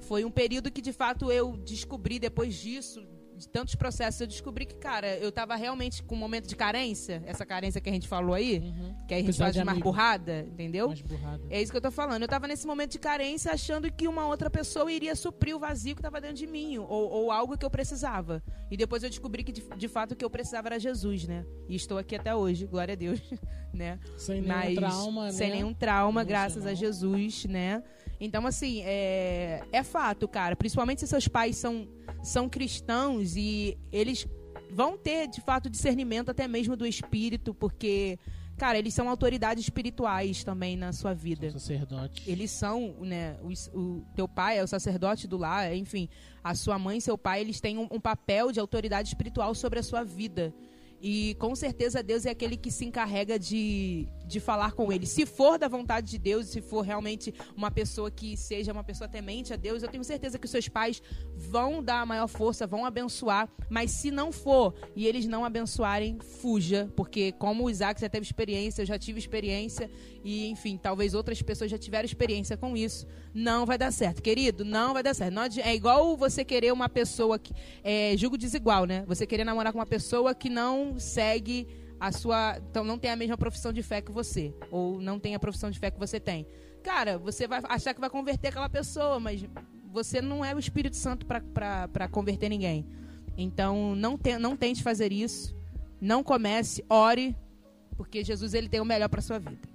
Foi 0.01 0.23
um 0.23 0.31
período 0.31 0.71
que, 0.71 0.81
de 0.81 0.93
fato, 0.93 1.29
eu 1.31 1.57
descobri 1.57 2.17
depois 2.17 2.55
disso, 2.55 3.05
de 3.39 3.47
tantos 3.47 3.73
processos, 3.75 4.19
eu 4.21 4.27
descobri 4.27 4.65
que, 4.65 4.75
cara, 4.75 5.17
eu 5.17 5.31
tava 5.31 5.55
realmente 5.55 6.03
com 6.03 6.13
um 6.13 6.17
momento 6.17 6.47
de 6.47 6.55
carência, 6.55 7.23
essa 7.25 7.45
carência 7.45 7.79
que 7.81 7.89
a 7.89 7.93
gente 7.93 8.07
falou 8.07 8.35
aí, 8.35 8.59
Uhum. 8.59 8.95
que 9.07 9.13
aí 9.13 9.21
a 9.21 9.23
gente 9.23 9.25
Precisar 9.25 9.45
faz 9.45 9.53
de 9.55 9.59
de 9.61 9.65
mais 9.65 9.75
amigo. 9.77 9.89
burrada, 9.89 10.41
entendeu? 10.47 10.87
Mais 10.89 11.01
burrada. 11.01 11.41
É 11.49 11.61
isso 11.61 11.71
que 11.71 11.77
eu 11.77 11.81
tô 11.81 11.89
falando. 11.91 12.21
Eu 12.21 12.27
tava 12.27 12.47
nesse 12.47 12.67
momento 12.67 12.91
de 12.91 12.99
carência 12.99 13.51
achando 13.51 13.91
que 13.91 14.07
uma 14.07 14.27
outra 14.27 14.49
pessoa 14.49 14.91
iria 14.91 15.15
suprir 15.15 15.55
o 15.55 15.59
vazio 15.59 15.95
que 15.95 16.01
tava 16.01 16.19
dentro 16.21 16.35
de 16.37 16.45
mim, 16.47 16.77
ou, 16.77 16.87
ou 16.89 17.31
algo 17.31 17.57
que 17.57 17.65
eu 17.65 17.69
precisava. 17.69 18.43
E 18.69 18.77
depois 18.77 19.01
eu 19.03 19.09
descobri 19.09 19.43
que 19.43 19.51
de, 19.51 19.63
de 19.77 19.87
fato 19.87 20.11
o 20.11 20.15
que 20.15 20.23
eu 20.25 20.29
precisava 20.29 20.67
era 20.67 20.79
Jesus, 20.79 21.25
né? 21.27 21.45
E 21.67 21.75
estou 21.75 21.97
aqui 21.97 22.15
até 22.15 22.35
hoje, 22.35 22.65
glória 22.67 22.93
a 22.93 22.95
Deus, 22.95 23.19
né? 23.73 23.99
Sem 24.17 24.41
nenhum 24.41 24.47
Mas 24.53 24.75
trauma, 24.75 25.31
sem 25.31 25.49
né? 25.49 25.55
nenhum 25.55 25.73
trauma, 25.73 26.21
Emocional. 26.21 26.25
graças 26.25 26.65
a 26.65 26.73
Jesus, 26.73 27.45
né? 27.45 27.81
Então, 28.19 28.45
assim, 28.45 28.81
é, 28.83 29.63
é 29.71 29.83
fato, 29.83 30.27
cara. 30.27 30.55
Principalmente 30.55 30.99
se 30.99 31.07
seus 31.07 31.27
pais 31.27 31.55
são, 31.55 31.87
são 32.21 32.49
cristãos 32.49 33.35
e 33.35 33.77
eles 33.91 34.27
vão 34.71 34.97
ter, 34.97 35.27
de 35.27 35.41
fato, 35.41 35.69
discernimento 35.69 36.29
até 36.29 36.47
mesmo 36.47 36.75
do 36.75 36.85
espírito, 36.85 37.53
porque, 37.53 38.19
cara, 38.57 38.77
eles 38.77 38.93
são 38.93 39.09
autoridades 39.09 39.63
espirituais 39.63 40.43
também 40.43 40.75
na 40.75 40.91
sua 40.91 41.13
vida. 41.13 41.49
Sacerdote. 41.51 42.29
Eles 42.29 42.51
são, 42.51 42.95
né? 42.99 43.37
O, 43.41 43.79
o 43.79 44.05
teu 44.15 44.27
pai 44.27 44.59
é 44.59 44.63
o 44.63 44.67
sacerdote 44.67 45.27
do 45.27 45.37
lar, 45.37 45.73
enfim, 45.75 46.09
a 46.43 46.53
sua 46.53 46.77
mãe 46.77 46.97
e 46.97 47.01
seu 47.01 47.17
pai, 47.17 47.41
eles 47.41 47.61
têm 47.61 47.77
um, 47.77 47.87
um 47.89 47.99
papel 47.99 48.51
de 48.51 48.59
autoridade 48.59 49.07
espiritual 49.07 49.55
sobre 49.55 49.79
a 49.79 49.83
sua 49.83 50.03
vida. 50.03 50.53
E 51.01 51.35
com 51.39 51.55
certeza 51.55 52.03
Deus 52.03 52.25
é 52.25 52.31
aquele 52.31 52.57
que 52.57 52.69
se 52.69 52.85
encarrega 52.85 53.39
de, 53.39 54.07
de 54.29 54.39
falar 54.39 54.73
com 54.73 54.91
ele. 54.91 55.05
Se 55.05 55.25
for 55.25 55.57
da 55.57 55.67
vontade 55.67 56.11
de 56.11 56.17
Deus, 56.17 56.47
se 56.47 56.61
for 56.61 56.81
realmente 56.81 57.33
uma 57.55 57.71
pessoa 57.71 58.09
que 58.09 58.37
seja 58.37 58.71
uma 58.71 58.83
pessoa 58.83 59.07
temente 59.07 59.53
a 59.53 59.55
Deus, 59.55 59.83
eu 59.83 59.89
tenho 59.89 60.03
certeza 60.03 60.37
que 60.37 60.45
os 60.45 60.51
seus 60.51 60.69
pais 60.69 61.01
vão 61.35 61.83
dar 61.83 62.01
a 62.01 62.05
maior 62.05 62.27
força, 62.27 62.67
vão 62.67 62.85
abençoar. 62.85 63.49
Mas 63.69 63.91
se 63.91 64.11
não 64.11 64.31
for 64.31 64.73
e 64.95 65.07
eles 65.07 65.25
não 65.25 65.43
abençoarem, 65.43 66.19
fuja. 66.19 66.91
Porque 66.95 67.31
como 67.33 67.65
o 67.65 67.69
Isaac 67.69 67.99
já 67.99 68.07
teve 68.07 68.25
experiência, 68.25 68.83
eu 68.83 68.85
já 68.85 68.97
tive 68.97 69.19
experiência. 69.19 69.89
E 70.23 70.47
enfim, 70.47 70.77
talvez 70.77 71.13
outras 71.13 71.41
pessoas 71.41 71.71
já 71.71 71.77
tiveram 71.77 72.05
experiência 72.05 72.55
com 72.55 72.77
isso. 72.77 73.07
Não 73.33 73.65
vai 73.65 73.77
dar 73.77 73.91
certo, 73.91 74.21
querido. 74.21 74.63
Não 74.63 74.93
vai 74.93 75.03
dar 75.03 75.13
certo. 75.13 75.33
Não 75.33 75.43
é 75.43 75.75
igual 75.75 76.15
você 76.15 76.45
querer 76.45 76.71
uma 76.71 76.87
pessoa 76.87 77.39
que. 77.39 77.53
É 77.83 78.15
julgo 78.17 78.37
desigual, 78.37 78.85
né? 78.85 79.03
Você 79.07 79.25
querer 79.25 79.43
namorar 79.43 79.73
com 79.73 79.79
uma 79.79 79.85
pessoa 79.85 80.35
que 80.35 80.49
não 80.49 80.99
segue 80.99 81.67
a 81.99 82.11
sua. 82.11 82.57
Então 82.69 82.83
não 82.83 82.97
tem 82.97 83.11
a 83.11 83.15
mesma 83.15 83.37
profissão 83.37 83.73
de 83.73 83.83
fé 83.83 84.01
que 84.01 84.11
você. 84.11 84.53
Ou 84.71 85.01
não 85.01 85.19
tem 85.19 85.35
a 85.35 85.39
profissão 85.39 85.69
de 85.69 85.79
fé 85.79 85.91
que 85.91 85.99
você 85.99 86.19
tem. 86.19 86.47
Cara, 86.83 87.17
você 87.17 87.47
vai 87.47 87.61
achar 87.63 87.93
que 87.93 87.99
vai 87.99 88.09
converter 88.09 88.49
aquela 88.49 88.69
pessoa, 88.69 89.19
mas 89.19 89.45
você 89.91 90.21
não 90.21 90.43
é 90.45 90.55
o 90.55 90.59
Espírito 90.59 90.95
Santo 90.95 91.25
para 91.25 92.07
converter 92.09 92.49
ninguém. 92.49 92.85
Então 93.37 93.95
não, 93.95 94.17
te, 94.17 94.37
não 94.37 94.55
tente 94.55 94.81
fazer 94.81 95.11
isso. 95.11 95.55
Não 95.99 96.23
comece, 96.23 96.83
ore, 96.89 97.35
porque 97.97 98.23
Jesus 98.23 98.53
ele 98.53 98.69
tem 98.69 98.79
o 98.79 98.85
melhor 98.85 99.09
para 99.09 99.21
sua 99.21 99.39
vida. 99.39 99.67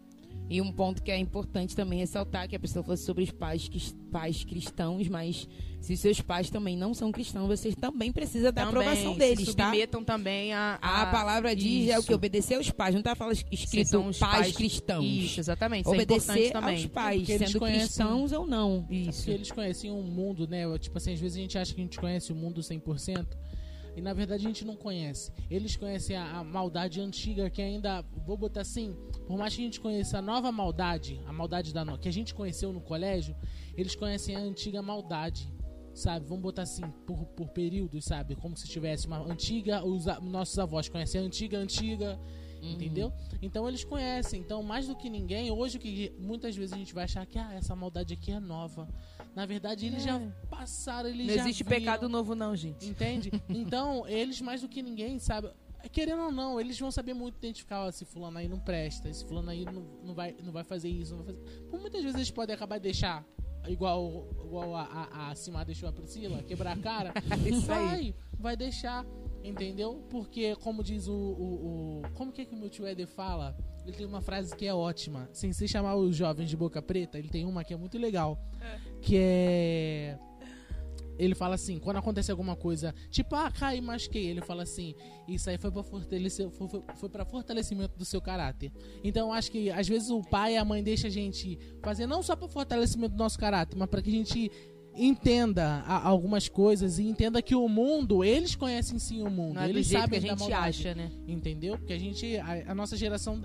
E 0.49 0.61
um 0.61 0.71
ponto 0.71 1.03
que 1.03 1.11
é 1.11 1.17
importante 1.19 1.75
também 1.75 1.99
ressaltar 1.99 2.47
que 2.47 2.55
a 2.55 2.61
pessoa 2.61 2.83
falou 2.83 2.99
sobre 2.99 3.25
os 3.25 3.31
pais, 3.31 3.67
que- 3.67 3.95
pais 4.13 4.45
cristãos, 4.45 5.09
mas 5.09 5.49
se 5.81 5.97
seus 5.97 6.21
pais 6.21 6.51
também 6.51 6.77
não 6.77 6.93
são 6.93 7.11
cristãos, 7.11 7.49
vocês 7.49 7.75
também 7.75 8.13
precisam 8.13 8.53
da 8.53 8.67
Também 8.67 8.83
aprovação 8.83 9.13
se 9.15 9.19
deles, 9.19 9.55
tá? 9.55 9.65
submetam 9.65 10.05
também 10.05 10.53
a, 10.53 10.79
A 10.83 11.07
palavra 11.07 11.57
diz 11.57 11.89
é 11.89 11.97
o 11.97 11.99
Isso. 12.01 12.09
que 12.09 12.15
obedecer 12.15 12.55
aos 12.57 12.71
pais, 12.71 12.95
não 12.95 13.01
tá 13.03 13.15
falando 13.15 13.37
Se 13.37 13.45
escrito 13.51 13.99
os 13.99 14.19
pais, 14.19 14.55
cristãos. 14.55 15.05
Isso, 15.07 15.41
exatamente. 15.41 15.87
Isso 15.87 15.91
é 15.91 15.95
Obedecer 15.95 16.53
também. 16.53 16.75
aos 16.75 16.87
pais, 16.87 17.29
eles 17.29 17.49
sendo 17.51 17.59
conhecem- 17.59 17.87
cristãos 17.87 18.33
ou 18.33 18.47
não. 18.47 18.87
É 18.91 19.11
porque 19.13 19.31
eles 19.31 19.51
conheciam 19.51 19.99
o 19.99 20.03
mundo, 20.05 20.47
né? 20.47 20.65
Tipo 20.79 20.99
assim, 20.99 21.15
às 21.15 21.21
vezes 21.21 21.39
a 21.39 21.41
gente 21.41 21.57
acha 21.59 21.75
que 21.75 21.81
a 21.81 21.85
gente 21.85 21.99
conhece 21.99 22.33
o 22.33 22.37
mundo 22.37 22.63
100%. 22.63 23.27
E 23.97 24.01
na 24.01 24.13
verdade 24.13 24.45
a 24.45 24.49
gente 24.49 24.65
não 24.65 24.77
conhece. 24.77 25.31
Eles 25.51 25.77
conhecem 25.77 26.17
a, 26.17 26.39
a 26.39 26.45
maldade 26.45 27.01
antiga 27.01 27.49
que 27.49 27.63
ainda, 27.63 28.03
vou 28.27 28.37
botar 28.37 28.63
assim, 28.63 28.97
por 29.27 29.39
mais 29.39 29.55
que 29.55 29.61
a 29.63 29.65
gente 29.65 29.81
conheça 29.81 30.19
a 30.19 30.23
nova 30.23 30.51
maldade, 30.51 31.21
a 31.27 31.33
maldade 31.33 31.73
da 31.73 31.85
no- 31.85 31.99
que 31.99 32.09
a 32.09 32.13
gente 32.13 32.35
conheceu 32.35 32.73
no 32.73 32.81
colégio, 32.81 33.37
eles 33.77 33.95
conhecem 33.95 34.35
a 34.35 34.41
antiga 34.41 34.83
maldade, 34.83 35.53
sabe? 35.95 36.27
Vamos 36.27 36.43
botar 36.43 36.63
assim, 36.63 36.83
por, 37.07 37.25
por 37.27 37.49
períodos, 37.51 38.05
sabe? 38.05 38.35
Como 38.35 38.57
se 38.57 38.67
tivesse 38.69 39.07
uma 39.07 39.19
antiga, 39.19 39.85
os 39.85 40.09
a- 40.09 40.21
nossos 40.21 40.59
avós 40.59 40.89
conhecem 40.89 41.21
a 41.21 41.25
antiga, 41.25 41.57
antiga, 41.59 42.19
entendeu? 42.61 43.13
Então 43.43 43.69
eles 43.69 43.85
conhecem. 43.85 44.41
Então, 44.41 44.63
mais 44.63 44.89
do 44.89 44.97
que 44.97 45.09
ninguém, 45.11 45.51
hoje 45.51 45.77
o 45.77 45.81
que 45.81 46.13
muitas 46.19 46.57
vezes 46.57 46.73
a 46.73 46.77
gente 46.79 46.93
vai 46.95 47.05
achar 47.05 47.25
que 47.27 47.39
ah, 47.39 47.53
essa 47.55 47.77
maldade 47.77 48.15
aqui 48.15 48.33
é 48.33 48.41
nova. 48.41 48.89
Na 49.35 49.45
verdade, 49.47 49.87
eles 49.87 50.03
já 50.03 50.21
passaram, 50.49 51.09
eles 51.09 51.26
Não 51.26 51.35
já 51.35 51.41
existe 51.43 51.64
viram. 51.64 51.76
pecado 51.79 52.09
novo, 52.09 52.35
não, 52.35 52.55
gente. 52.55 52.87
Entende? 52.88 53.31
Então, 53.49 54.07
eles 54.09 54.41
mais 54.41 54.61
do 54.61 54.69
que 54.69 54.83
ninguém, 54.83 55.19
sabe? 55.19 55.50
querendo 55.93 56.23
ou 56.23 56.33
não, 56.33 56.59
eles 56.59 56.79
vão 56.81 56.91
saber 56.91 57.12
muito 57.12 57.37
identificar 57.37 57.85
ó, 57.85 57.91
se 57.91 58.07
fulano 58.07 58.38
aí 58.38 58.49
não 58.49 58.59
presta, 58.59 59.07
esse 59.07 59.23
fulano 59.23 59.50
aí 59.50 59.67
não, 59.67 59.83
não, 60.03 60.14
vai, 60.14 60.35
não 60.43 60.50
vai 60.50 60.64
fazer 60.64 60.88
isso, 60.88 61.14
não 61.14 61.23
vai 61.23 61.35
fazer. 61.35 61.61
Por 61.69 61.79
muitas 61.79 62.00
vezes 62.03 62.17
eles 62.17 62.31
podem 62.31 62.55
acabar 62.55 62.79
de 62.79 62.85
deixar 62.85 63.23
igual, 63.69 64.26
igual 64.43 64.75
a, 64.75 64.83
a, 64.85 65.31
a 65.31 65.35
Simar 65.35 65.67
deixou 65.67 65.87
a 65.87 65.93
Priscila, 65.93 66.43
quebrar 66.43 66.73
a 66.73 66.81
cara. 66.81 67.12
Isso 67.47 67.71
aí. 67.71 67.87
vai, 67.87 68.14
vai 68.38 68.57
deixar, 68.57 69.05
entendeu? 69.43 70.03
Porque, 70.09 70.57
como 70.57 70.83
diz 70.83 71.07
o. 71.07 71.12
o, 71.12 72.00
o- 72.00 72.03
como 72.14 72.33
que, 72.33 72.41
é 72.41 72.45
que 72.47 72.55
o 72.55 72.59
meu 72.59 72.71
tio 72.71 72.87
Eder 72.87 73.07
fala? 73.07 73.55
Ele 73.85 73.93
tem 73.97 74.07
uma 74.07 74.21
frase 74.21 74.55
que 74.57 74.67
é 74.67 74.75
ótima. 74.75 75.29
Sem 75.33 75.53
se 75.53 75.69
chamar 75.69 75.95
os 75.97 76.17
jovens 76.17 76.49
de 76.49 76.57
boca 76.57 76.81
preta, 76.81 77.19
ele 77.19 77.29
tem 77.29 77.45
uma 77.45 77.62
que 77.64 77.75
é 77.75 77.76
muito 77.76 77.99
legal. 77.99 78.38
Que 79.03 79.17
é. 79.19 80.19
Ele 81.17 81.35
fala 81.37 81.55
assim, 81.55 81.79
quando 81.79 81.99
acontece 81.99 82.29
alguma 82.33 82.57
coisa, 82.57 82.93
tipo, 83.09 83.37
ah, 83.37 83.49
caí, 83.49 83.81
machuquei. 83.81 84.26
Ele 84.26 84.41
fala 84.41 84.64
assim, 84.64 84.97
isso 85.29 85.49
aí 85.49 85.57
foi 85.57 85.71
pra 85.71 85.83
fortalecer, 85.85 86.50
foi, 86.50 86.67
foi, 86.69 86.83
foi 86.97 87.09
pra 87.09 87.25
fortalecimento 87.25 87.97
do 87.97 88.05
seu 88.05 88.21
caráter. 88.21 88.73
Então, 89.05 89.29
eu 89.29 89.33
acho 89.33 89.49
que 89.53 89.71
às 89.71 89.87
vezes 89.87 90.11
o 90.11 90.23
pai 90.23 90.55
e 90.55 90.57
a 90.57 90.64
mãe 90.64 90.83
deixam 90.83 91.07
a 91.07 91.12
gente 91.12 91.57
fazer 91.83 92.07
não 92.09 92.21
só 92.21 92.35
para 92.35 92.49
fortalecimento 92.49 93.14
do 93.14 93.19
nosso 93.19 93.38
caráter, 93.38 93.76
mas 93.79 93.88
para 93.88 94.03
que 94.03 94.11
a 94.11 94.12
gente 94.12 94.50
entenda 94.97 95.83
a- 95.87 96.05
algumas 96.05 96.49
coisas 96.49 96.99
e 96.99 97.05
entenda 97.07 97.41
que 97.43 97.55
o 97.55 97.69
mundo, 97.69 98.25
eles 98.25 98.57
conhecem 98.57 98.99
sim 98.99 99.23
o 99.23 99.31
mundo. 99.31 99.55
Não 99.55 99.62
é 99.62 99.67
do 99.67 99.71
eles 99.71 99.87
jeito 99.87 100.00
que 100.03 100.17
sabem 100.17 100.19
a 100.19 100.23
da 100.23 100.29
gente 100.29 100.38
maldade, 100.50 100.81
acha, 100.88 100.95
né? 100.97 101.12
Entendeu? 101.29 101.79
Porque 101.79 101.93
a 101.93 101.99
gente, 101.99 102.37
a, 102.38 102.73
a 102.73 102.75
nossa 102.75 102.97
geração, 102.97 103.41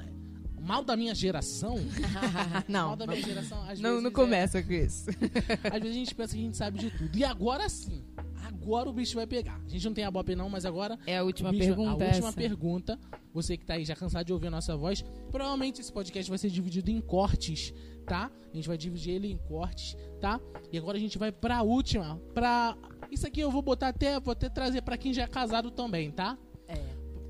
mal 0.69 0.83
da 0.83 0.95
minha 0.95 1.13
geração, 1.15 1.77
Não, 2.67 2.87
mal 2.89 2.95
da 2.95 3.07
minha 3.07 3.21
geração, 3.21 3.61
às 3.67 3.79
não, 3.79 3.89
vezes 3.89 4.03
não 4.03 4.09
é- 4.09 4.13
começa 4.13 4.61
com 4.63 4.71
isso. 4.73 5.09
às 5.65 5.81
vezes 5.81 5.89
a 5.89 5.99
gente 5.99 6.15
pensa 6.15 6.33
que 6.35 6.39
a 6.39 6.43
gente 6.43 6.57
sabe 6.57 6.79
de 6.79 6.91
tudo. 6.91 7.17
E 7.17 7.23
agora 7.23 7.67
sim. 7.67 8.03
Agora 8.45 8.89
o 8.89 8.93
bicho 8.93 9.15
vai 9.15 9.25
pegar. 9.27 9.59
A 9.65 9.69
gente 9.69 9.85
não 9.85 9.93
tem 9.93 10.03
a 10.03 10.11
bope 10.11 10.35
não, 10.35 10.49
mas 10.49 10.65
agora 10.65 10.97
É 11.05 11.17
a 11.17 11.23
última 11.23 11.51
bicho- 11.51 11.65
pergunta. 11.65 12.03
A 12.03 12.07
última 12.07 12.27
essa. 12.29 12.37
pergunta. 12.37 12.99
Você 13.33 13.57
que 13.57 13.65
tá 13.65 13.73
aí 13.75 13.85
já 13.85 13.95
cansado 13.95 14.25
de 14.25 14.33
ouvir 14.33 14.47
a 14.47 14.51
nossa 14.51 14.75
voz, 14.77 15.03
provavelmente 15.31 15.81
esse 15.81 15.91
podcast 15.91 16.29
vai 16.29 16.37
ser 16.37 16.49
dividido 16.49 16.89
em 16.89 16.99
cortes, 17.01 17.73
tá? 18.05 18.31
A 18.51 18.55
gente 18.55 18.67
vai 18.67 18.77
dividir 18.77 19.13
ele 19.13 19.31
em 19.31 19.37
cortes, 19.37 19.95
tá? 20.19 20.39
E 20.71 20.77
agora 20.77 20.97
a 20.97 20.99
gente 20.99 21.17
vai 21.17 21.31
pra 21.31 21.61
última, 21.61 22.19
pra 22.33 22.75
isso 23.11 23.25
aqui 23.27 23.39
eu 23.39 23.51
vou 23.51 23.61
botar 23.61 23.89
até, 23.89 24.19
vou 24.19 24.31
até 24.31 24.49
trazer 24.49 24.81
pra 24.81 24.97
quem 24.97 25.13
já 25.13 25.23
é 25.23 25.27
casado 25.27 25.69
também, 25.69 26.09
tá? 26.11 26.37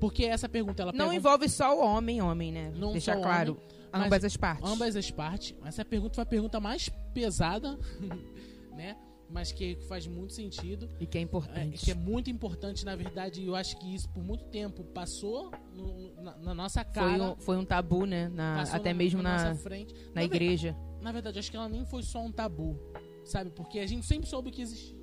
Porque 0.00 0.24
essa 0.24 0.48
pergunta 0.48 0.82
ela 0.82 0.92
Não 0.92 1.06
pega 1.06 1.16
envolve 1.16 1.48
só 1.48 1.76
o 1.78 1.84
homem, 1.84 2.20
homem, 2.22 2.50
né? 2.52 2.72
Não 2.76 2.92
Deixar 2.92 3.16
claro. 3.20 3.52
homem, 3.92 4.06
ambas 4.06 4.24
as 4.24 4.36
partes. 4.36 4.70
ambas 4.70 4.96
as 4.96 5.10
partes. 5.10 5.54
Essa 5.64 5.84
pergunta 5.84 6.14
foi 6.14 6.22
a 6.22 6.26
pergunta 6.26 6.58
mais 6.60 6.88
pesada, 7.12 7.78
né? 8.76 8.96
Mas 9.32 9.52
que 9.52 9.76
faz 9.88 10.08
muito 10.08 10.32
sentido. 10.32 10.88
E 10.98 11.06
que 11.06 11.16
é 11.16 11.20
É, 11.20 11.24
importante. 11.24 11.84
que 11.84 11.90
é 11.92 11.94
muito 11.94 12.28
importante, 12.28 12.84
na 12.84 12.96
verdade, 12.96 13.44
eu 13.46 13.54
acho 13.54 13.78
que 13.78 13.94
isso 13.94 14.08
por 14.08 14.24
muito 14.24 14.44
tempo 14.46 14.82
passou 14.82 15.52
no- 15.72 16.20
na, 16.20 16.36
na 16.38 16.54
nossa 16.54 16.82
cara. 16.82 17.06
Foi 17.16 17.20
um, 17.20 17.36
foi 17.36 17.56
um 17.58 17.64
tabu, 17.64 18.06
né? 18.06 18.28
Na- 18.28 18.62
até 18.62 18.92
na- 18.92 18.98
mesmo 18.98 19.22
na, 19.22 19.54
frente. 19.54 19.94
na 20.12 20.24
igreja. 20.24 20.76
Na 21.00 21.12
verdade, 21.12 21.38
acho 21.38 21.48
que 21.50 21.56
ela 21.56 21.68
nem 21.68 21.84
foi 21.84 22.02
só 22.02 22.20
um 22.20 22.32
tabu, 22.32 22.76
sabe? 23.24 23.50
Porque 23.50 23.78
a 23.78 23.86
gente 23.86 24.04
sempre 24.04 24.28
soube 24.28 24.50
que 24.50 24.62
existia. 24.62 24.98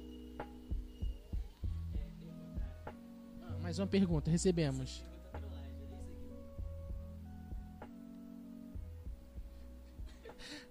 Mais 3.67 3.79
uma 3.79 3.87
pergunta, 3.87 4.31
recebemos. 4.31 5.03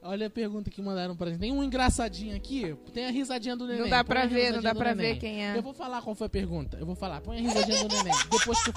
Olha 0.00 0.28
a 0.28 0.30
pergunta 0.30 0.70
que 0.70 0.80
mandaram 0.80 1.14
pra 1.14 1.28
gente. 1.28 1.40
Tem 1.40 1.52
um 1.52 1.62
engraçadinho 1.62 2.34
aqui. 2.34 2.74
Tem 2.94 3.04
a 3.06 3.10
risadinha 3.10 3.54
do 3.54 3.66
neném. 3.66 3.82
Não 3.82 3.90
dá 3.90 4.02
pra 4.02 4.24
ver, 4.24 4.50
não 4.50 4.62
dá 4.62 4.74
pra 4.74 4.94
neném. 4.94 5.12
ver 5.12 5.20
quem 5.20 5.44
é. 5.44 5.58
Eu 5.58 5.62
vou 5.62 5.74
falar 5.74 6.00
qual 6.00 6.14
foi 6.14 6.26
a 6.26 6.30
pergunta. 6.30 6.78
Eu 6.78 6.86
vou 6.86 6.94
falar. 6.94 7.20
Põe 7.20 7.36
a 7.36 7.40
risadinha 7.42 7.84
do 7.84 7.94
neném. 7.96 8.14
Depois 8.30 8.58
tu. 8.60 8.72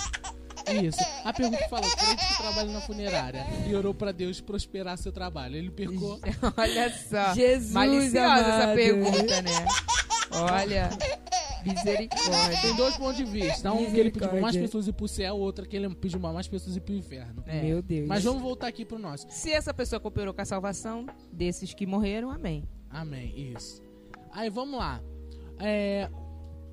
Isso. 0.85 0.99
A 1.23 1.31
pergunta 1.31 1.69
falou: 1.69 1.89
crente 1.89 2.27
que 2.27 2.37
trabalha 2.37 2.73
na 2.73 2.81
funerária 2.81 3.45
e 3.69 3.73
orou 3.73 3.93
pra 3.93 4.11
Deus 4.11 4.41
prosperar 4.41 4.97
seu 4.97 5.13
trabalho. 5.13 5.55
Ele 5.55 5.71
percou. 5.71 6.19
Olha 6.57 6.91
só. 6.91 7.33
Jesus 7.33 7.71
Maliciosa 7.71 8.41
essa 8.41 8.63
amado. 8.63 8.75
pergunta, 8.75 9.41
né? 9.41 9.65
Olha. 10.31 10.89
Misericórdia. 11.65 12.61
Tem 12.61 12.75
dois 12.75 12.97
pontos 12.97 13.17
de 13.17 13.25
vista. 13.25 13.71
Um 13.71 13.91
que 13.91 13.99
ele 13.99 14.11
pediu 14.11 14.29
pra 14.29 14.41
mais 14.41 14.55
pessoas 14.55 14.87
ir 14.87 14.93
pro 14.93 15.07
céu, 15.07 15.37
outro 15.37 15.67
que 15.67 15.75
ele 15.75 15.93
pediu 15.95 16.19
pra 16.19 16.31
mais 16.31 16.47
pessoas 16.47 16.75
ir 16.75 16.81
pro 16.81 16.93
inferno. 16.93 17.43
É. 17.45 17.61
Meu 17.61 17.81
Deus. 17.81 18.07
Mas 18.07 18.23
vamos 18.23 18.41
voltar 18.41 18.67
aqui 18.67 18.85
pro 18.85 18.99
nosso. 18.99 19.27
Se 19.29 19.51
essa 19.51 19.73
pessoa 19.73 19.99
cooperou 19.99 20.33
com 20.33 20.41
a 20.41 20.45
salvação 20.45 21.05
desses 21.31 21.73
que 21.73 21.85
morreram, 21.85 22.31
amém. 22.31 22.63
Amém. 22.89 23.53
Isso. 23.53 23.81
Aí 24.31 24.49
vamos 24.49 24.79
lá. 24.79 25.01
É, 25.59 26.09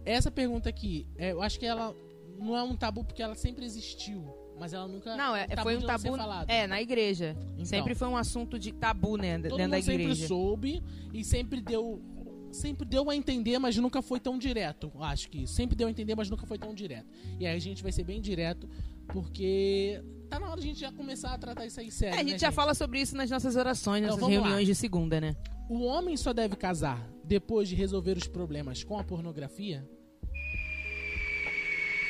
essa 0.04 0.30
pergunta 0.30 0.68
aqui, 0.68 1.06
é, 1.16 1.32
eu 1.32 1.42
acho 1.42 1.58
que 1.58 1.66
ela 1.66 1.94
não 2.38 2.56
é 2.56 2.62
um 2.62 2.76
tabu 2.76 3.04
porque 3.04 3.22
ela 3.22 3.34
sempre 3.34 3.64
existiu. 3.64 4.24
Mas 4.58 4.72
ela 4.72 4.88
nunca. 4.88 5.14
Não, 5.16 5.36
é, 5.36 5.46
foi 5.62 5.76
um 5.76 5.80
não 5.80 5.98
ser 5.98 6.10
tabu. 6.10 6.16
É, 6.48 6.66
na 6.66 6.80
igreja. 6.80 7.36
Então. 7.52 7.66
Sempre 7.66 7.94
foi 7.94 8.08
um 8.08 8.16
assunto 8.16 8.58
de 8.58 8.72
tabu, 8.72 9.16
né? 9.16 9.34
Todo 9.34 9.42
dentro 9.42 9.58
da 9.58 9.76
mundo 9.76 9.84
sempre 9.84 10.02
igreja. 10.04 10.26
soube 10.26 10.82
e 11.12 11.22
sempre 11.22 11.60
deu. 11.60 12.00
Sempre 12.56 12.86
deu 12.86 13.08
a 13.10 13.14
entender, 13.14 13.58
mas 13.58 13.76
nunca 13.76 14.00
foi 14.02 14.18
tão 14.18 14.38
direto. 14.38 14.90
Acho 15.00 15.28
que. 15.30 15.46
Sempre 15.46 15.76
deu 15.76 15.88
a 15.88 15.90
entender, 15.90 16.14
mas 16.14 16.30
nunca 16.30 16.46
foi 16.46 16.58
tão 16.58 16.74
direto. 16.74 17.06
E 17.38 17.46
aí 17.46 17.54
a 17.56 17.60
gente 17.60 17.82
vai 17.82 17.92
ser 17.92 18.04
bem 18.04 18.20
direto, 18.20 18.68
porque 19.08 20.02
tá 20.28 20.40
na 20.40 20.48
hora 20.50 20.60
de 20.60 20.66
a 20.66 20.70
gente 20.70 20.80
já 20.80 20.90
começar 20.92 21.32
a 21.34 21.38
tratar 21.38 21.66
isso 21.66 21.78
aí 21.80 21.90
sério. 21.90 22.14
É, 22.16 22.20
a 22.20 22.22
gente 22.22 22.32
né, 22.32 22.38
já 22.38 22.50
fala 22.52 22.74
sobre 22.74 23.00
isso 23.00 23.16
nas 23.16 23.30
nossas 23.30 23.56
orações, 23.56 24.02
nas 24.02 24.14
Então, 24.16 24.20
vamos 24.26 24.36
lá. 24.36 24.42
reuniões 24.46 24.66
de 24.66 24.74
segunda, 24.74 25.20
né? 25.20 25.36
O 25.68 25.82
homem 25.84 26.16
só 26.16 26.32
deve 26.32 26.56
casar 26.56 27.08
depois 27.24 27.68
de 27.68 27.74
resolver 27.74 28.16
os 28.16 28.26
problemas 28.26 28.82
com 28.84 28.98
a 28.98 29.04
pornografia? 29.04 29.86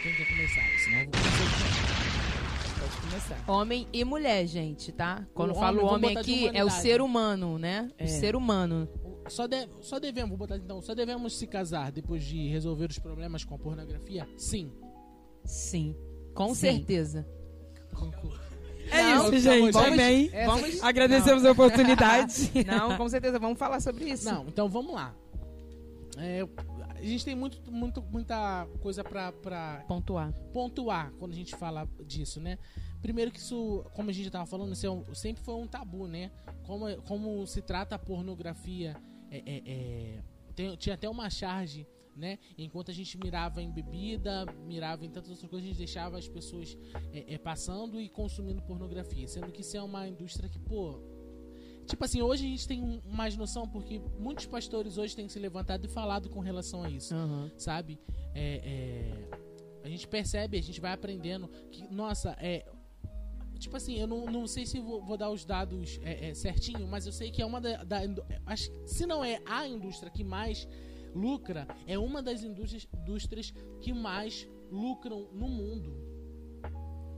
Quem 0.03 0.15
quer 0.15 0.29
começar? 0.29 0.79
Senão 0.85 0.99
eu 0.99 1.05
vou 1.05 1.12
começar. 1.12 2.17
Pode 2.79 2.97
começar. 3.00 3.50
Homem 3.50 3.88
e 3.93 4.05
mulher, 4.05 4.47
gente, 4.47 4.93
tá? 4.93 5.26
Quando 5.35 5.50
O 5.50 5.53
eu 5.55 5.59
falo 5.59 5.79
homem, 5.87 6.11
homem 6.11 6.19
aqui, 6.19 6.49
é 6.55 6.65
o 6.65 6.71
ser 6.71 7.00
humano, 7.00 7.59
né? 7.59 7.91
É. 7.99 8.05
O 8.05 8.09
ser 8.09 8.37
humano. 8.37 8.88
Só, 9.28 9.47
de- 9.47 9.68
só 9.80 9.99
devemos, 9.99 10.30
vou 10.30 10.38
botar 10.38 10.56
então, 10.56 10.80
só 10.80 10.95
devemos 10.95 11.37
se 11.37 11.47
casar 11.47 11.90
depois 11.92 12.23
de 12.25 12.49
resolver 12.49 12.90
os 12.90 12.99
problemas 12.99 13.45
com 13.45 13.54
a 13.54 13.59
pornografia? 13.59 14.28
Sim. 14.37 14.71
Sim. 15.45 15.97
Com 16.35 16.49
Sim. 16.49 16.54
certeza. 16.76 17.26
É 18.90 19.02
Não, 19.02 19.25
isso, 19.33 19.38
gente. 19.40 19.73
vamos- 19.73 19.92
Amém. 19.92 20.30
Vamos- 20.47 20.83
Agradecemos 20.83 21.45
a 21.45 21.50
oportunidade. 21.50 22.50
Não, 22.66 22.97
com 22.97 23.09
certeza. 23.09 23.38
Vamos 23.38 23.59
falar 23.59 23.80
sobre 23.80 24.04
isso. 24.11 24.25
Não, 24.26 24.47
então 24.47 24.68
vamos 24.68 24.95
lá. 24.95 25.14
É, 26.18 26.42
a 26.95 27.02
gente 27.02 27.25
tem 27.25 27.35
muito, 27.35 27.71
muito, 27.71 28.00
muita 28.02 28.66
coisa 28.80 29.02
pra, 29.04 29.33
pra 29.33 29.85
Pontuar. 29.88 30.33
pontuar 30.52 31.12
quando 31.18 31.33
a 31.33 31.35
gente 31.35 31.54
fala 31.56 31.87
disso, 32.06 32.40
né? 32.40 32.59
Primeiro 33.02 33.30
que 33.30 33.38
isso, 33.38 33.85
como 33.92 34.09
a 34.09 34.12
gente 34.12 34.30
tava 34.30 34.47
falando, 34.47 34.73
isso 34.73 34.87
é 34.87 34.90
um- 34.90 35.14
sempre 35.14 35.42
foi 35.42 35.54
um 35.54 35.66
tabu, 35.66 36.06
né? 36.06 36.30
Como, 36.66 36.87
como 37.02 37.47
se 37.47 37.61
trata 37.61 37.97
a 37.97 37.99
pornografia, 37.99 38.97
é, 39.30 39.42
é, 39.47 39.62
é, 39.66 40.23
tem- 40.54 40.76
tinha 40.76 40.95
até 40.95 41.09
uma 41.09 41.28
charge, 41.30 41.87
né? 42.16 42.38
Enquanto 42.56 42.90
a 42.90 42.95
gente 42.95 43.18
mirava 43.18 43.62
em 43.62 43.71
bebida, 43.71 44.47
mirava 44.66 45.04
em 45.04 45.11
tantas 45.11 45.30
outras 45.30 45.50
coisas, 45.50 45.66
a 45.66 45.68
gente 45.68 45.78
deixava 45.78 46.18
as 46.18 46.28
pessoas 46.28 46.76
é, 47.12 47.35
é, 47.35 47.38
passando 47.38 48.00
e 48.00 48.09
consumindo 48.09 48.62
pornografia, 48.62 49.28
sendo 49.28 49.52
que 49.52 49.61
isso 49.61 49.76
é 49.76 49.83
uma 49.83 50.06
indústria 50.09 50.49
que, 50.49 50.59
pô... 50.59 50.99
Tipo 51.87 52.04
assim, 52.04 52.21
hoje 52.21 52.45
a 52.45 52.49
gente 52.49 52.66
tem 52.66 52.83
um- 52.83 53.00
mais 53.12 53.37
noção 53.37 53.68
porque 53.68 54.00
muitos 54.18 54.45
pastores 54.47 54.99
hoje 54.99 55.14
têm 55.14 55.28
se 55.28 55.38
levantado 55.38 55.85
e 55.85 55.88
falado 55.88 56.28
com 56.28 56.40
relação 56.40 56.83
a 56.83 56.90
isso 56.90 57.14
Aham. 57.14 57.49
sabe? 57.56 58.00
É, 58.35 58.61
é, 58.64 59.85
a 59.85 59.88
gente 59.88 60.09
percebe, 60.09 60.59
a 60.59 60.62
gente 60.62 60.80
vai 60.80 60.92
aprendendo 60.92 61.47
que, 61.71 61.87
nossa, 61.92 62.37
é. 62.40 62.66
Tipo 63.58 63.76
assim, 63.76 63.98
eu 63.98 64.06
não, 64.06 64.26
não 64.26 64.46
sei 64.46 64.66
se 64.66 64.78
vou, 64.80 65.02
vou 65.02 65.16
dar 65.16 65.30
os 65.30 65.44
dados 65.44 65.98
é, 66.02 66.28
é, 66.30 66.34
certinho, 66.34 66.86
mas 66.86 67.06
eu 67.06 67.12
sei 67.12 67.30
que 67.30 67.40
é 67.42 67.46
uma 67.46 67.60
da. 67.60 67.82
da 67.84 68.00
acho, 68.46 68.70
se 68.86 69.06
não 69.06 69.25
é 69.25 69.40
a 69.46 69.66
indústria 69.66 70.10
que 70.10 70.22
mais 70.22 70.68
lucra, 71.14 71.66
é 71.86 71.98
uma 71.98 72.22
das 72.22 72.42
indústrias, 72.42 72.86
indústrias 72.94 73.54
que 73.80 73.92
mais 73.92 74.46
lucram 74.70 75.28
no 75.32 75.48
mundo. 75.48 75.94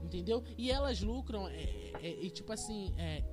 Entendeu? 0.03 0.43
E 0.57 0.71
elas 0.71 1.01
lucram, 1.01 1.47
é, 1.47 1.91
é, 2.01 2.23
e 2.23 2.29
tipo 2.29 2.51
assim, 2.51 2.93
é, 2.97 3.23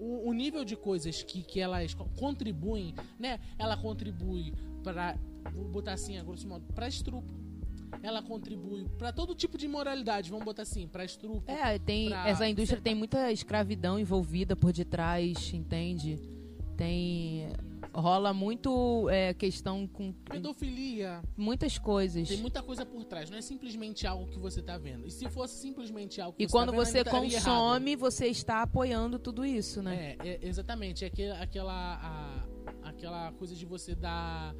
o, 0.00 0.28
o 0.28 0.32
nível 0.32 0.64
de 0.64 0.74
coisas 0.76 1.22
que, 1.22 1.42
que 1.42 1.60
elas 1.60 1.94
co- 1.94 2.08
contribuem, 2.18 2.94
né? 3.18 3.38
Ela 3.58 3.76
contribui 3.76 4.52
para, 4.82 5.18
vou 5.52 5.68
botar 5.68 5.92
assim, 5.92 6.16
a 6.16 6.24
grosso 6.24 6.48
modo, 6.48 6.64
para 6.72 6.88
estupro. 6.88 7.22
Ela 8.02 8.22
contribui 8.22 8.86
para 8.98 9.12
todo 9.12 9.34
tipo 9.34 9.56
de 9.58 9.66
imoralidade, 9.66 10.30
vamos 10.30 10.44
botar 10.44 10.62
assim, 10.62 10.86
para 10.86 11.04
estupro. 11.04 11.42
É, 11.50 11.78
tem, 11.78 12.08
Pra- 12.10 12.28
essa 12.28 12.48
indústria 12.48 12.80
tem 12.80 12.94
muita 12.94 13.32
escravidão 13.32 13.98
envolvida 13.98 14.54
por 14.54 14.72
detrás, 14.72 15.52
entende? 15.52 16.18
Tem. 16.76 17.48
Rola 17.92 18.32
muito 18.32 19.08
é, 19.08 19.32
questão 19.34 19.86
com 19.86 20.12
Pedofilia, 20.12 21.22
muitas 21.36 21.78
coisas. 21.78 22.28
tem 22.28 22.36
muita 22.38 22.62
coisa 22.62 22.84
por 22.84 23.02
trás, 23.04 23.30
não 23.30 23.38
é 23.38 23.40
simplesmente 23.40 24.06
algo 24.06 24.26
que 24.28 24.38
você 24.38 24.62
tá 24.62 24.76
vendo. 24.78 25.06
E 25.06 25.10
se 25.10 25.28
fosse 25.28 25.56
simplesmente 25.60 26.20
algo 26.20 26.36
que 26.36 26.44
E 26.44 26.46
você 26.46 26.52
quando 26.52 26.66
tá 26.70 26.76
vendo, 26.76 26.84
você 26.84 26.98
errado. 26.98 27.10
consome, 27.22 27.96
você 27.96 28.26
está 28.28 28.62
apoiando 28.62 29.18
tudo 29.18 29.44
isso, 29.44 29.82
né? 29.82 30.16
É, 30.22 30.28
é, 30.28 30.38
exatamente. 30.42 31.04
É 31.04 31.08
aquele- 31.08 31.32
aquela, 31.32 31.94
a- 31.96 32.88
aquela 32.88 33.32
coisa 33.32 33.54
de 33.56 33.64
você 33.64 33.94
dar, 33.94 34.54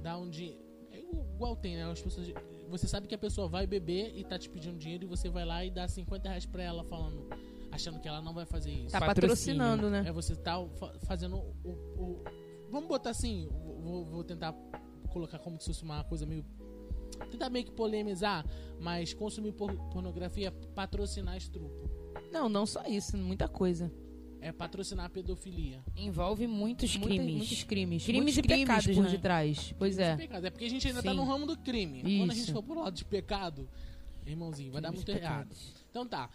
dar 0.00 0.18
um 0.18 0.30
dinheiro. 0.30 0.62
É 0.90 1.00
igual 1.00 1.56
tem, 1.56 1.76
né? 1.76 1.90
As 1.90 2.00
pessoas 2.00 2.28
você 2.72 2.88
sabe 2.88 3.06
que 3.06 3.14
a 3.14 3.18
pessoa 3.18 3.46
vai 3.48 3.66
beber 3.66 4.12
e 4.16 4.24
tá 4.24 4.38
te 4.38 4.48
pedindo 4.50 4.76
dinheiro 4.78 5.04
e 5.04 5.06
você 5.06 5.28
vai 5.28 5.44
lá 5.44 5.64
e 5.64 5.70
dá 5.70 5.86
50 5.86 6.28
reais 6.28 6.46
pra 6.46 6.62
ela 6.62 6.82
falando, 6.82 7.26
achando 7.70 8.00
que 8.00 8.08
ela 8.08 8.20
não 8.20 8.32
vai 8.34 8.44
fazer 8.46 8.70
isso. 8.72 8.90
Tá 8.90 8.98
patrocinando, 9.06 9.88
né? 9.90 10.04
É 10.06 10.12
você 10.12 10.34
tá 10.34 10.54
fa- 10.80 10.94
fazendo 11.06 11.36
o, 11.64 11.68
o- 11.70 12.24
Vamos 12.70 12.88
botar 12.88 13.10
assim, 13.10 13.48
vou, 13.80 14.04
vou 14.06 14.24
tentar 14.24 14.54
colocar 15.10 15.38
como 15.38 15.60
se 15.60 15.66
fosse 15.66 15.82
uma 15.84 16.02
coisa 16.04 16.24
meio. 16.26 16.44
Tentar 17.30 17.50
meio 17.50 17.64
que 17.66 17.70
polemizar, 17.70 18.44
mas 18.80 19.12
consumir 19.14 19.52
por- 19.52 19.74
pornografia 19.90 20.48
é 20.48 20.50
patrocinar 20.74 21.36
estupro. 21.36 21.90
Não, 22.32 22.48
não 22.48 22.64
só 22.66 22.82
isso, 22.86 23.16
muita 23.16 23.46
coisa. 23.46 23.92
É 24.44 24.50
patrocinar 24.50 25.06
a 25.06 25.08
pedofilia. 25.08 25.80
Envolve 25.96 26.46
muitos 26.48 26.96
Muita- 26.96 27.08
crimes. 27.14 27.36
muitos 27.36 27.62
crimes. 27.62 28.04
Crimes 28.04 28.22
muitos 28.34 28.38
e 28.38 28.42
pecados, 28.42 28.86
por 28.94 29.04
né? 29.04 29.10
detrás. 29.10 29.74
Pois 29.78 29.98
é. 29.98 30.16
Pecado. 30.16 30.44
É 30.46 30.50
porque 30.50 30.64
a 30.64 30.70
gente 30.70 30.88
ainda 30.88 31.00
tá 31.02 31.10
Sim. 31.12 31.16
no 31.16 31.24
ramo 31.24 31.46
do 31.46 31.56
crime. 31.56 32.02
Quando 32.02 32.30
a 32.32 32.34
gente 32.34 32.42
Isso. 32.44 32.52
for 32.52 32.62
pro 32.62 32.80
lado 32.80 32.94
de 32.96 33.04
pecado, 33.04 33.68
irmãozinho, 34.26 34.72
vai 34.72 34.82
dar 34.82 34.88
Crimes 34.88 35.04
muito 35.06 35.16
e 35.18 35.22
errado. 35.24 35.54
Então 35.90 36.04
tá. 36.06 36.28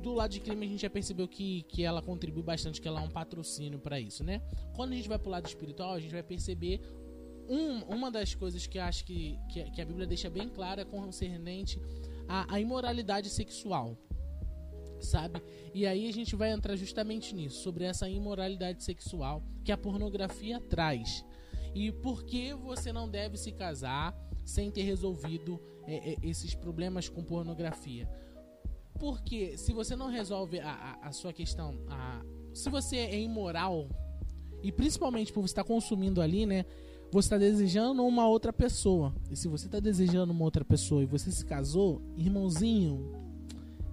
Do 0.00 0.12
lado 0.12 0.30
de 0.30 0.38
crime 0.40 0.64
a 0.64 0.68
gente 0.68 0.82
já 0.82 0.90
percebeu 0.90 1.26
que, 1.26 1.62
que 1.62 1.82
ela 1.82 2.00
contribui 2.00 2.42
bastante, 2.42 2.80
que 2.80 2.86
ela 2.86 3.00
é 3.00 3.04
um 3.04 3.10
patrocínio 3.10 3.78
pra 3.80 3.98
isso, 3.98 4.22
né? 4.22 4.40
Quando 4.74 4.92
a 4.92 4.96
gente 4.96 5.08
vai 5.08 5.18
pro 5.18 5.30
lado 5.30 5.46
espiritual, 5.46 5.92
a 5.94 5.98
gente 6.00 6.12
vai 6.12 6.22
perceber 6.22 6.80
um- 7.48 7.82
uma 7.92 8.10
das 8.12 8.34
coisas 8.34 8.66
que 8.66 8.78
eu 8.78 8.82
acho 8.82 9.04
que, 9.04 9.36
que, 9.50 9.62
que 9.72 9.80
a 9.80 9.84
Bíblia 9.84 10.06
deixa 10.06 10.30
bem 10.30 10.48
clara 10.48 10.82
é 10.82 10.84
concernente 10.84 11.80
à, 12.28 12.54
à 12.54 12.60
imoralidade 12.60 13.28
sexual. 13.28 13.98
Sabe? 15.04 15.40
E 15.74 15.86
aí 15.86 16.08
a 16.08 16.12
gente 16.12 16.34
vai 16.34 16.50
entrar 16.50 16.76
justamente 16.76 17.34
nisso, 17.34 17.62
sobre 17.62 17.84
essa 17.84 18.08
imoralidade 18.08 18.82
sexual 18.82 19.42
que 19.62 19.70
a 19.70 19.76
pornografia 19.76 20.60
traz. 20.60 21.24
E 21.74 21.92
por 21.92 22.24
que 22.24 22.54
você 22.54 22.92
não 22.92 23.08
deve 23.08 23.36
se 23.36 23.52
casar 23.52 24.16
sem 24.44 24.70
ter 24.70 24.82
resolvido 24.82 25.60
é, 25.86 26.12
é, 26.12 26.16
esses 26.22 26.54
problemas 26.54 27.08
com 27.08 27.22
pornografia? 27.22 28.08
Porque 28.98 29.56
se 29.58 29.72
você 29.72 29.96
não 29.96 30.08
resolve 30.08 30.60
a, 30.60 30.70
a, 31.02 31.08
a 31.08 31.12
sua 31.12 31.32
questão, 31.32 31.74
a- 31.88 32.22
se 32.52 32.70
você 32.70 32.96
é 32.96 33.20
imoral, 33.20 33.88
e 34.62 34.70
principalmente 34.72 35.32
por 35.32 35.40
você 35.42 35.52
estar 35.52 35.64
consumindo 35.64 36.22
ali, 36.22 36.46
né? 36.46 36.64
Você 37.10 37.26
está 37.26 37.36
desejando 37.38 38.04
uma 38.04 38.26
outra 38.26 38.52
pessoa. 38.52 39.14
E 39.30 39.36
se 39.36 39.46
você 39.46 39.66
está 39.66 39.78
desejando 39.78 40.32
uma 40.32 40.44
outra 40.44 40.64
pessoa 40.64 41.02
e 41.02 41.06
você 41.06 41.30
se 41.30 41.44
casou, 41.44 42.00
irmãozinho, 42.16 43.12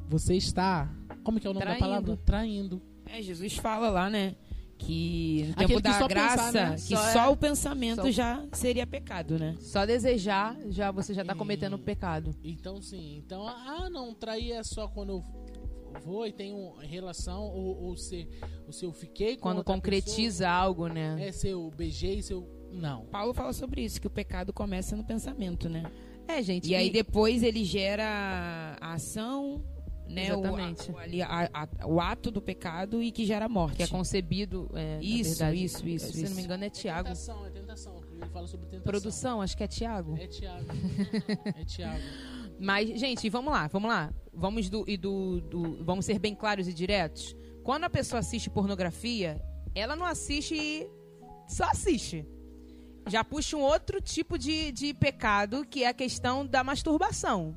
você 0.08 0.36
está. 0.36 0.89
Como 1.23 1.39
que 1.39 1.47
é 1.47 1.49
o 1.49 1.53
nome 1.53 1.65
Traindo. 1.65 1.79
da 1.81 1.87
palavra? 1.87 2.17
Traindo. 2.25 2.81
É, 3.05 3.21
Jesus 3.21 3.55
fala 3.57 3.89
lá, 3.89 4.09
né? 4.09 4.35
Que 4.77 5.45
no 5.49 5.55
tempo 5.55 5.75
que 5.75 5.81
da 5.83 5.93
só 5.99 6.07
graça, 6.07 6.43
pensar, 6.45 6.69
né? 6.71 6.75
que 6.75 6.81
Só 6.95 7.13
só, 7.13 7.19
é- 7.25 7.27
o 7.27 7.37
pensamento 7.37 8.01
só- 8.01 8.11
já 8.11 8.43
seria 8.51 8.87
pecado, 8.87 9.37
né? 9.37 9.55
Só 9.59 9.85
desejar, 9.85 10.57
já 10.69 10.89
você 10.89 11.13
já 11.13 11.23
tá 11.23 11.33
E- 11.33 11.37
cometendo 11.37 11.77
pecado. 11.77 12.33
Então, 12.43 12.81
sim. 12.81 13.17
Então, 13.17 13.47
ah, 13.47 13.89
não, 13.91 14.13
trair 14.15 14.53
é 14.53 14.63
só 14.63 14.87
quando 14.87 15.09
eu 15.11 15.23
vou 16.03 16.25
e 16.25 16.31
tenho 16.31 16.73
relação, 16.79 17.43
ou, 17.43 17.79
ou 17.83 17.95
se, 17.97 18.27
ou 18.65 18.73
se 18.73 18.83
eu 18.85 18.91
fiquei 18.91 19.35
com 19.35 19.43
Quando 19.43 19.63
concretiza 19.63 20.49
algo, 20.49 20.87
né? 20.87 21.11
pessoa, 21.15 21.27
é 21.27 21.31
se 21.31 21.47
eu 21.49 21.71
beijei, 21.77 22.21
se 22.23 22.33
eu. 22.33 22.49
Não. 22.71 23.05
Paulo 23.07 23.33
fala 23.35 23.53
sobre 23.53 23.83
isso, 23.83 23.99
que 24.01 24.07
o 24.07 24.09
pecado 24.11 24.51
começa 24.51 24.95
no 24.95 25.03
pensamento, 25.03 25.67
né? 25.69 25.83
É, 26.27 26.41
gente. 26.41 26.69
E 26.69 26.73
aí 26.75 26.89
depois 26.89 27.43
ele 27.43 27.63
gera 27.65 28.77
a 28.81 28.93
ação, 28.93 29.61
né? 30.12 30.36
O, 30.36 30.39
Exatamente. 30.39 30.91
a- 30.91 30.94
o, 30.94 30.98
ali, 30.98 31.22
a- 31.22 31.50
a- 31.53 31.88
o 31.88 32.00
ato 32.00 32.30
do 32.32 32.41
pecado 32.41 33.01
e 33.01 33.12
que 33.12 33.25
gera 33.25 33.48
morte. 33.50 33.77
que 33.77 33.84
é 33.84 33.88
concebido. 33.88 34.70
É, 34.74 34.96
na 34.98 35.01
Isso, 35.03 35.39
verdade. 35.39 35.63
isso, 35.63 35.88
isso, 35.88 36.12
Se 36.12 36.18
não 36.20 36.25
isso. 36.25 36.36
me 36.36 36.44
engano, 36.44 36.63
é 36.63 36.70
Tiago. 36.70 37.03
Tentação, 37.06 37.46
é 37.46 37.50
tentação. 37.50 38.01
Ele 38.12 38.30
fala 38.30 38.48
sobre 38.48 38.65
tentação. 38.68 38.84
Produção, 38.91 39.41
acho 39.41 39.58
que 39.58 39.63
é 39.63 39.68
Tiago. 39.68 40.18
É 40.20 40.27
Tiago. 40.27 40.65
é 41.58 41.65
Tiago. 41.65 42.03
Mas, 42.60 43.00
gente, 43.00 43.27
vamos 43.30 43.51
lá, 43.51 43.68
vamos 43.68 43.89
lá. 43.89 44.13
Vamos 44.34 44.70
do, 44.70 44.84
e 44.88 44.96
do, 44.98 45.41
do- 45.41 45.84
vamos 45.84 46.06
ser 46.06 46.20
bem 46.20 46.36
claros 46.36 46.68
e 46.68 46.74
diretos. 46.74 47.36
Quando 47.63 47.86
a 47.86 47.89
pessoa 47.89 48.20
assiste 48.20 48.50
pornografia, 48.50 49.41
ela 49.74 49.96
não 49.96 50.06
assiste 50.06 50.56
e 50.56 50.88
só 51.48 51.63
assiste. 51.65 52.25
Já 53.08 53.24
puxa 53.24 53.58
um 53.58 53.62
outro 53.62 54.00
tipo 54.00 54.38
de, 54.38 54.72
de 54.72 54.94
pecado, 54.94 55.65
que 55.65 55.84
é 55.84 55.88
a 55.88 55.94
questão 55.94 56.46
da 56.46 56.63
masturbação. 56.63 57.56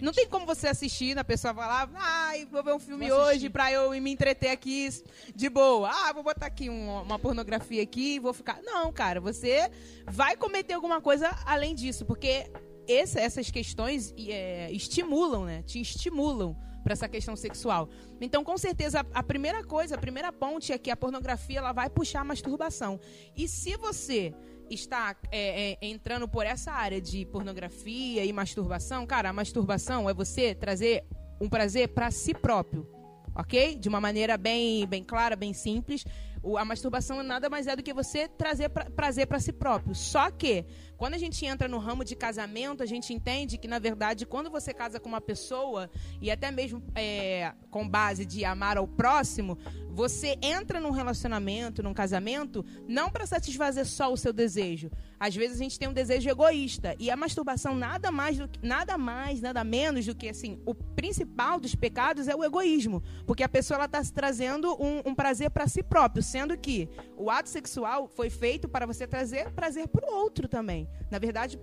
Exatamente. 0.00 0.04
Não 0.04 0.12
tem 0.12 0.26
como 0.28 0.46
você 0.46 0.68
assistir, 0.68 1.18
a 1.18 1.24
pessoa 1.24 1.52
vai 1.52 1.66
lá, 1.66 1.88
ai, 1.94 2.46
vou 2.46 2.62
ver 2.62 2.72
um 2.74 2.78
filme 2.78 3.08
Vou 3.08 3.18
assistir. 3.20 3.36
hoje 3.36 3.50
pra 3.50 3.72
eu 3.72 3.90
me 4.00 4.10
entreter 4.10 4.50
aqui 4.50 4.88
de 5.34 5.48
boa. 5.48 5.90
Ah, 5.92 6.12
vou 6.12 6.22
botar 6.22 6.46
aqui 6.46 6.68
um- 6.70 7.02
uma 7.02 7.18
pornografia 7.18 7.82
aqui 7.82 8.14
e 8.14 8.18
vou 8.18 8.32
ficar. 8.32 8.60
Não, 8.62 8.92
cara, 8.92 9.20
você 9.20 9.70
vai 10.06 10.36
cometer 10.36 10.74
alguma 10.74 11.00
coisa 11.00 11.30
além 11.44 11.74
disso, 11.74 12.04
porque 12.04 12.50
esse- 12.88 13.18
essas 13.18 13.50
questões 13.50 14.14
é, 14.18 14.70
estimulam, 14.72 15.44
né? 15.44 15.62
Te 15.62 15.80
estimulam 15.80 16.56
pra 16.82 16.94
essa 16.94 17.06
questão 17.08 17.36
sexual. 17.36 17.90
Então, 18.22 18.42
com 18.42 18.56
certeza, 18.56 19.00
a, 19.12 19.18
a 19.20 19.22
primeira 19.22 19.62
coisa, 19.62 19.94
a 19.94 19.98
primeira 19.98 20.32
ponte 20.32 20.72
é 20.72 20.78
que 20.78 20.90
a 20.90 20.96
pornografia 20.96 21.58
ela 21.58 21.72
vai 21.72 21.90
puxar 21.90 22.20
a 22.20 22.24
masturbação. 22.24 22.98
E 23.36 23.46
se 23.46 23.76
você 23.76 24.34
está 24.70 25.16
é, 25.30 25.72
é, 25.72 25.78
entrando 25.86 26.28
por 26.28 26.46
essa 26.46 26.72
área 26.72 27.00
de 27.00 27.26
pornografia 27.26 28.24
e 28.24 28.32
masturbação, 28.32 29.06
cara, 29.06 29.30
a 29.30 29.32
masturbação 29.32 30.08
é 30.08 30.14
você 30.14 30.54
trazer 30.54 31.04
um 31.40 31.48
prazer 31.48 31.88
para 31.88 32.10
si 32.10 32.32
próprio, 32.34 32.88
ok? 33.34 33.74
De 33.74 33.88
uma 33.88 34.00
maneira 34.00 34.36
bem, 34.36 34.86
bem 34.86 35.02
clara, 35.02 35.34
bem 35.36 35.52
simples. 35.52 36.04
O- 36.42 36.56
a 36.56 36.64
masturbação 36.64 37.22
nada 37.22 37.50
mais 37.50 37.66
é 37.66 37.76
do 37.76 37.82
que 37.82 37.92
você 37.92 38.26
trazer 38.28 38.68
pra- 38.70 38.86
prazer 38.90 39.26
para 39.26 39.38
si 39.40 39.52
próprio. 39.52 39.94
Só 39.94 40.30
que 40.30 40.64
quando 41.00 41.14
a 41.14 41.18
gente 41.18 41.46
entra 41.46 41.66
no 41.66 41.78
ramo 41.78 42.04
de 42.04 42.14
casamento, 42.14 42.82
a 42.82 42.86
gente 42.86 43.14
entende 43.14 43.56
que 43.56 43.66
na 43.66 43.78
verdade 43.78 44.26
quando 44.26 44.50
você 44.50 44.74
casa 44.74 45.00
com 45.00 45.08
uma 45.08 45.20
pessoa 45.20 45.90
e 46.20 46.30
até 46.30 46.50
mesmo 46.50 46.82
é, 46.94 47.54
com 47.70 47.88
base 47.88 48.26
de 48.26 48.44
amar 48.44 48.76
ao 48.76 48.86
próximo, 48.86 49.56
você 49.88 50.36
entra 50.42 50.78
num 50.78 50.90
relacionamento, 50.90 51.82
num 51.82 51.94
casamento, 51.94 52.62
não 52.86 53.10
para 53.10 53.24
satisfazer 53.26 53.86
só 53.86 54.12
o 54.12 54.16
seu 54.16 54.30
desejo. 54.30 54.90
Às 55.18 55.34
vezes 55.34 55.58
a 55.58 55.62
gente 55.62 55.78
tem 55.78 55.88
um 55.88 55.92
desejo 55.92 56.28
egoísta 56.28 56.94
e 56.98 57.10
a 57.10 57.16
masturbação 57.16 57.74
nada 57.74 58.12
mais, 58.12 58.36
do 58.36 58.48
nada 58.62 58.98
mais, 58.98 59.40
nada 59.40 59.64
menos 59.64 60.04
do 60.04 60.14
que 60.14 60.28
assim, 60.28 60.60
o 60.66 60.74
principal 60.74 61.58
dos 61.58 61.74
pecados 61.74 62.28
é 62.28 62.36
o 62.36 62.44
egoísmo, 62.44 63.02
porque 63.26 63.42
a 63.42 63.48
pessoa 63.48 63.86
está 63.86 64.04
se 64.04 64.12
trazendo 64.12 64.74
um, 64.82 65.00
um 65.06 65.14
prazer 65.14 65.50
para 65.50 65.66
si 65.66 65.82
próprio, 65.82 66.22
sendo 66.22 66.56
que 66.58 66.90
o 67.16 67.30
ato 67.30 67.48
sexual 67.48 68.06
foi 68.06 68.28
feito 68.28 68.68
para 68.68 68.84
você 68.84 69.06
trazer 69.06 69.50
prazer 69.52 69.88
para 69.88 70.10
o 70.10 70.14
outro 70.14 70.46
também. 70.46 70.88
Na 71.10 71.18
verdade, 71.18 71.58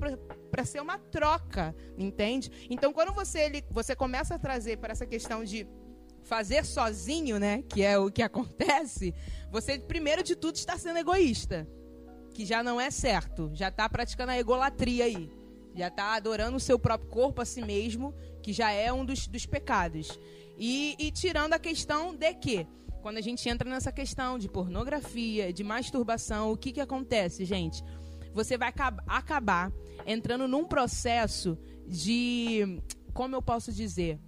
para 0.52 0.66
ser 0.66 0.82
uma 0.82 0.98
troca, 0.98 1.74
entende? 1.98 2.52
Então, 2.70 2.92
quando 2.92 3.13
você 3.13 3.40
ele, 3.40 3.63
você 3.72 3.96
começa 3.96 4.36
a 4.36 4.40
trazer 4.40 4.78
para 4.78 4.92
essa 4.92 5.06
questão 5.06 5.44
de 5.44 5.66
fazer 6.24 6.66
sozinho, 6.66 7.40
né, 7.40 7.63
que 7.70 7.82
é 7.82 7.98
o 7.98 8.12
que 8.12 8.22
acontece, 8.24 9.13
você 9.50 9.80
primeiro 9.80 10.22
de 10.22 10.36
tudo 10.36 10.56
está 10.56 10.78
sendo 10.78 11.00
egoísta, 11.00 11.68
que 12.34 12.46
já 12.46 12.62
não 12.62 12.80
é 12.80 12.92
certo, 12.92 13.50
já 13.54 13.70
está 13.70 13.88
praticando 13.88 14.32
a 14.32 14.38
egolatria 14.38 15.06
aí, 15.06 15.32
já 15.74 15.88
está 15.88 16.16
adorando 16.16 16.58
o 16.58 16.60
seu 16.60 16.78
próprio 16.78 17.10
corpo 17.10 17.42
a 17.42 17.46
si 17.46 17.62
mesmo, 17.62 18.13
que 18.44 18.52
já 18.52 18.72
é 18.72 18.92
um 18.92 19.06
dos, 19.06 19.28
dos 19.28 19.46
pecados. 19.46 20.20
E, 20.58 20.96
e 21.00 21.12
tirando 21.12 21.54
a 21.54 21.60
questão 21.60 22.16
de 22.16 22.34
que, 22.34 22.68
quando 23.02 23.18
a 23.18 23.22
gente 23.22 23.48
entra 23.48 23.70
nessa 23.70 23.92
questão 23.92 24.38
de 24.38 24.50
pornografia, 24.50 25.54
de 25.54 25.63
masturbação, 25.63 26.52
o 26.52 26.58
que, 26.58 26.72
que 26.72 26.82
acontece, 26.82 27.46
gente? 27.46 27.84
Você 28.38 28.56
vai 28.58 28.69
acab- 28.69 29.02
acabar 29.08 29.71
entrando 30.06 30.47
num 30.47 30.63
processo 30.63 31.58
de. 31.88 32.82
Como 33.13 33.36
eu 33.36 33.41
posso 33.41 33.73
dizer? 33.73 34.19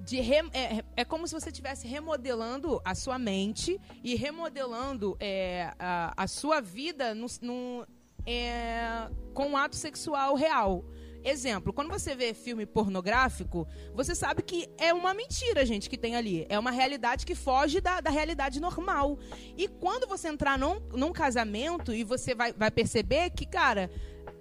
de 0.00 0.20
é, 0.20 0.82
é 0.96 1.04
como 1.04 1.28
se 1.28 1.34
você 1.34 1.50
estivesse 1.50 1.86
remodelando 1.86 2.80
a 2.82 2.94
sua 2.94 3.18
mente 3.18 3.78
e 4.02 4.14
remodelando 4.14 5.14
é, 5.20 5.70
a, 5.78 6.14
a 6.16 6.26
sua 6.26 6.62
vida 6.62 7.14
no, 7.14 7.26
no- 7.42 7.86
é, 8.24 9.10
com 9.34 9.48
um 9.48 9.56
ato 9.56 9.76
sexual 9.76 10.34
real. 10.34 10.82
Exemplo, 11.24 11.72
quando 11.72 11.90
você 11.90 12.14
vê 12.14 12.32
filme 12.32 12.64
pornográfico, 12.64 13.66
você 13.94 14.14
sabe 14.14 14.42
que 14.42 14.68
é 14.78 14.94
uma 14.94 15.12
mentira, 15.12 15.66
gente, 15.66 15.90
que 15.90 15.98
tem 15.98 16.16
ali. 16.16 16.46
É 16.48 16.58
uma 16.58 16.70
realidade 16.70 17.26
que 17.26 17.34
foge 17.34 17.80
da, 17.80 18.00
da 18.00 18.10
realidade 18.10 18.60
normal. 18.60 19.18
E 19.56 19.68
quando 19.68 20.06
você 20.06 20.28
entrar 20.28 20.58
num, 20.58 20.80
num 20.92 21.12
casamento 21.12 21.92
e 21.92 22.04
você 22.04 22.34
vai, 22.34 22.52
vai 22.52 22.70
perceber 22.70 23.30
que, 23.30 23.44
cara, 23.44 23.90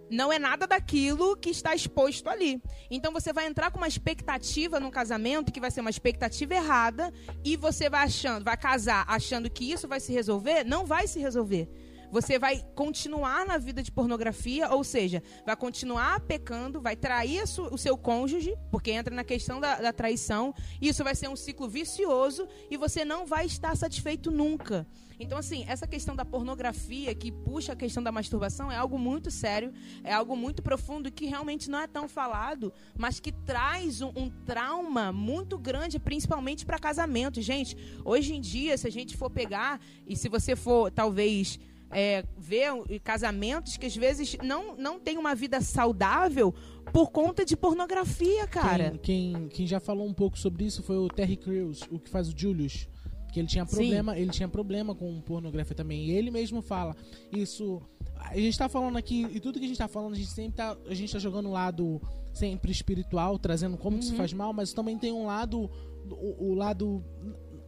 não 0.10 0.32
é 0.32 0.40
nada 0.40 0.66
daquilo 0.66 1.36
que 1.36 1.50
está 1.50 1.76
exposto 1.76 2.30
ali. 2.30 2.62
Então 2.90 3.12
você 3.12 3.34
vai 3.34 3.48
entrar 3.48 3.72
com 3.72 3.78
uma 3.78 3.88
expectativa 3.88 4.80
no 4.80 4.92
casamento 4.92 5.52
que 5.52 5.60
vai 5.60 5.72
ser 5.72 5.82
uma 5.82 5.90
expectativa 5.90 6.56
errada 6.56 7.12
e 7.44 7.58
você 7.58 7.90
vai 7.90 8.04
achando, 8.04 8.44
vai 8.44 8.58
casar 8.58 9.06
achando 9.08 9.50
que 9.50 9.72
isso 9.72 9.88
vai 9.88 10.00
se 10.00 10.14
resolver, 10.14 10.64
não 10.64 10.86
vai 10.86 11.08
se 11.08 11.20
resolver. 11.20 11.70
Você 12.12 12.40
vai 12.40 12.64
continuar 12.76 13.46
na 13.46 13.58
vida 13.58 13.84
de 13.84 13.92
pornografia, 13.92 14.70
ou 14.70 14.84
seja, 14.84 15.22
vai 15.46 15.56
continuar 15.56 16.20
pecando, 16.22 16.82
vai 16.82 16.96
trair 16.96 17.44
o 17.72 17.78
seu 17.78 17.98
cônjuge, 17.98 18.56
porque 18.72 18.92
entra 18.92 19.14
na 19.14 19.24
questão 19.24 19.60
da, 19.60 19.76
da 19.76 19.94
traição. 19.94 20.54
Isso 20.82 21.04
vai 21.04 21.16
ser 21.16 21.30
um 21.30 21.36
ciclo 21.36 21.68
vicioso 21.68 22.48
e 22.70 22.78
você 22.78 23.04
não 23.04 23.26
vai 23.26 23.46
estar 23.46 23.76
satisfeito 23.76 24.32
nunca. 24.32 24.88
Então, 25.20 25.38
assim, 25.38 25.66
essa 25.68 25.88
questão 25.88 26.16
da 26.16 26.24
pornografia 26.24 27.14
que 27.16 27.32
puxa 27.32 27.74
a 27.74 27.76
questão 27.76 28.04
da 28.04 28.12
masturbação 28.12 28.72
é 28.72 28.78
algo 28.78 29.00
muito 29.00 29.32
sério, 29.32 29.74
é 30.04 30.14
algo 30.14 30.36
muito 30.36 30.62
profundo 30.62 31.12
que 31.12 31.26
realmente 31.26 31.70
não 31.70 31.80
é 31.80 31.88
tão 31.88 32.08
falado, 32.08 32.72
mas 32.96 33.20
que 33.20 33.32
traz 33.32 34.02
um, 34.02 34.12
um 34.16 34.30
trauma 34.30 35.12
muito 35.12 35.58
grande, 35.58 36.00
principalmente 36.00 36.66
para 36.66 36.78
casamento. 36.78 37.42
Gente, 37.42 37.76
hoje 38.06 38.36
em 38.36 38.42
dia, 38.42 38.78
se 38.78 38.88
a 38.88 38.92
gente 38.92 39.18
for 39.18 39.30
pegar, 39.30 39.80
e 40.06 40.16
se 40.16 40.30
você 40.30 40.56
for, 40.56 40.92
talvez. 40.92 41.60
É, 41.90 42.26
ver 42.38 43.00
casamentos 43.02 43.78
que 43.78 43.86
às 43.86 43.96
vezes 43.96 44.36
não, 44.44 44.76
não 44.76 45.00
tem 45.00 45.18
uma 45.18 45.34
vida 45.34 45.62
saudável 45.62 46.54
por 46.92 47.12
conta 47.12 47.46
de 47.46 47.56
pornografia, 47.56 48.46
cara. 48.46 48.92
Quem, 49.02 49.34
quem, 49.34 49.48
quem 49.50 49.68
já 49.68 49.80
falou 49.80 50.06
um 50.06 50.14
pouco 50.14 50.38
sobre 50.38 50.66
isso 50.66 50.84
foi 50.84 50.98
o 50.98 51.08
Terry 51.08 51.38
Crews, 51.38 51.84
o 51.90 51.98
que 51.98 52.10
faz 52.10 52.28
o 52.28 52.34
Julius 52.38 52.88
que 53.32 53.42
ele 53.42 53.48
tinha 53.48 53.66
problema, 53.66 54.16
Sim. 54.16 54.22
ele 54.22 54.32
tinha 54.32 54.48
problema 54.48 54.96
com 54.96 55.22
pornografia 55.22 55.76
também. 55.76 56.06
E 56.06 56.12
ele 56.12 56.32
mesmo 56.32 56.62
fala 56.62 56.96
isso. 57.32 57.82
A 58.16 58.36
gente 58.36 58.58
tá 58.58 58.68
falando 58.68 58.98
aqui, 58.98 59.28
e 59.32 59.40
tudo 59.40 59.60
que 59.60 59.66
a 59.66 59.68
gente 59.68 59.78
tá 59.78 59.88
falando, 59.88 60.14
a 60.14 60.18
gente 60.18 60.32
sempre 60.32 60.54
tá, 60.54 60.76
a 60.88 60.94
gente 60.94 61.12
tá 61.12 61.20
jogando 61.20 61.50
um 61.50 61.52
lado 61.52 62.02
sempre 62.34 62.72
espiritual, 62.72 63.38
trazendo 63.38 63.78
como 63.78 63.96
uhum. 63.96 64.00
que 64.00 64.08
se 64.08 64.16
faz 64.16 64.34
mal, 64.34 64.54
mas 64.54 64.74
também 64.74 64.98
tem 64.98 65.12
um 65.12 65.28
lado 65.28 65.70
o, 66.10 66.52
o 66.52 66.54
lado 66.54 67.04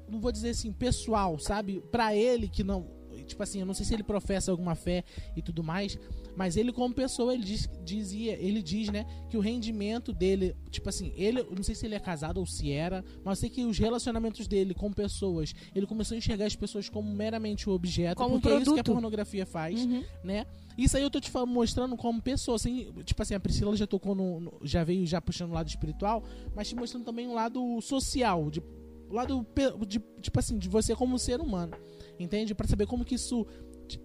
não 0.07 0.19
vou 0.19 0.31
dizer 0.31 0.49
assim, 0.49 0.71
pessoal, 0.71 1.37
sabe? 1.37 1.81
Para 1.91 2.15
ele 2.15 2.47
que 2.47 2.63
não, 2.63 2.87
tipo 3.29 3.41
assim, 3.41 3.61
eu 3.61 3.65
não 3.65 3.73
sei 3.73 3.85
se 3.85 3.93
ele 3.93 4.03
professa 4.03 4.51
alguma 4.51 4.75
fé 4.75 5.03
e 5.35 5.41
tudo 5.41 5.63
mais, 5.63 5.97
mas 6.35 6.57
ele, 6.57 6.73
como 6.73 6.93
pessoa, 6.93 7.33
ele 7.33 7.43
diz, 7.43 7.69
dizia, 7.83 8.33
ele 8.39 8.61
diz, 8.61 8.89
né, 8.89 9.05
que 9.29 9.37
o 9.37 9.39
rendimento 9.39 10.11
dele, 10.11 10.55
tipo 10.69 10.89
assim, 10.89 11.13
ele, 11.15 11.43
não 11.43 11.63
sei 11.63 11.75
se 11.75 11.85
ele 11.85 11.95
é 11.95 11.99
casado 11.99 12.39
ou 12.39 12.45
se 12.45 12.71
era, 12.71 13.03
mas 13.23 13.37
eu 13.37 13.41
sei 13.41 13.49
que 13.49 13.63
os 13.63 13.77
relacionamentos 13.77 14.47
dele 14.47 14.73
com 14.73 14.91
pessoas, 14.91 15.53
ele 15.73 15.85
começou 15.85 16.15
a 16.15 16.17
enxergar 16.17 16.45
as 16.45 16.55
pessoas 16.55 16.89
como 16.89 17.09
meramente 17.13 17.69
um 17.69 17.73
objeto, 17.73 18.17
como 18.17 18.41
porque 18.41 18.49
um 18.49 18.57
é 18.57 18.61
isso 18.61 18.73
que 18.73 18.79
a 18.79 18.83
pornografia 18.83 19.45
faz, 19.45 19.79
uhum. 19.85 20.03
né? 20.23 20.45
Isso 20.77 20.95
aí 20.95 21.03
eu 21.03 21.09
tô 21.09 21.19
te 21.19 21.29
mostrando 21.45 21.97
como 21.97 22.21
pessoa, 22.21 22.55
assim, 22.55 22.91
tipo 23.03 23.21
assim, 23.21 23.33
a 23.33 23.39
Priscila 23.39 23.75
já 23.75 23.85
tocou 23.85 24.15
no, 24.15 24.39
no, 24.39 24.53
já 24.63 24.83
veio 24.83 25.05
já 25.05 25.19
puxando 25.19 25.51
o 25.51 25.53
lado 25.53 25.67
espiritual, 25.67 26.23
mas 26.55 26.69
te 26.69 26.75
mostrando 26.75 27.03
também 27.03 27.27
um 27.27 27.33
lado 27.33 27.81
social, 27.81 28.49
de 28.49 28.61
lado 29.09 29.45
de, 29.87 29.99
tipo 30.21 30.39
assim, 30.39 30.57
de 30.57 30.69
você 30.69 30.95
como 30.95 31.17
ser 31.17 31.39
humano. 31.39 31.73
Entende? 32.19 32.53
Para 32.53 32.67
saber 32.67 32.85
como 32.85 33.05
que 33.05 33.15
isso 33.15 33.45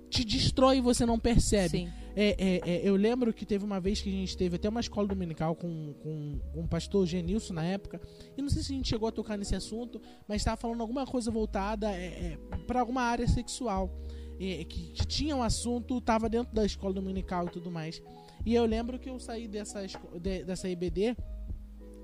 te 0.09 0.25
destrói 0.25 0.79
e 0.79 0.81
você 0.81 1.05
não 1.05 1.19
percebe. 1.19 1.79
Sim. 1.79 1.93
É, 2.17 2.37
é, 2.39 2.71
é, 2.71 2.89
eu 2.89 2.95
lembro 2.95 3.33
que 3.35 3.45
teve 3.45 3.65
uma 3.65 3.81
vez 3.81 4.01
que 4.01 4.09
a 4.09 4.13
gente 4.13 4.37
teve 4.37 4.57
até 4.57 4.69
uma 4.69 4.81
escola 4.81 5.09
dominical 5.09 5.55
com, 5.57 5.93
com, 5.95 6.39
com 6.53 6.61
o 6.61 6.69
pastor 6.69 7.07
Genilson 7.07 7.55
na 7.55 7.65
época. 7.65 8.01
E 8.37 8.41
não 8.41 8.49
sei 8.49 8.63
se 8.63 8.73
a 8.73 8.77
gente 8.77 8.89
chegou 8.89 9.09
a 9.09 9.13
tocar 9.13 9.37
nesse 9.37 9.55
assunto, 9.55 10.01
mas 10.29 10.41
estava 10.41 10.57
falando 10.57 10.81
alguma 10.81 11.05
coisa 11.05 11.31
voltada 11.31 11.91
é, 11.91 12.39
é 12.53 12.57
para 12.67 12.81
alguma 12.81 13.03
área 13.03 13.27
sexual. 13.27 13.91
que, 14.39 14.65
que, 14.65 15.07
tinha 15.07 15.35
um 15.35 15.43
assunto, 15.43 15.99
estava 15.99 16.29
dentro 16.29 16.55
da 16.55 16.65
escola 16.65 16.95
dominical 16.95 17.47
e 17.47 17.51
tudo 17.51 17.71
mais. 17.71 18.01
E 18.47 18.55
eu 18.55 18.65
lembro 18.65 18.99
que 18.99 19.11
eu 19.11 19.19
saí 19.19 19.49
dessa, 19.49 19.85
de, 20.21 20.45
dessa 20.45 20.69
EBD. 20.69 21.17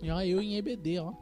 E 0.03 0.11
ó, 0.11 0.21
eu 0.23 0.43
em 0.43 0.57
EBD, 0.57 0.99
ó. 0.99 1.13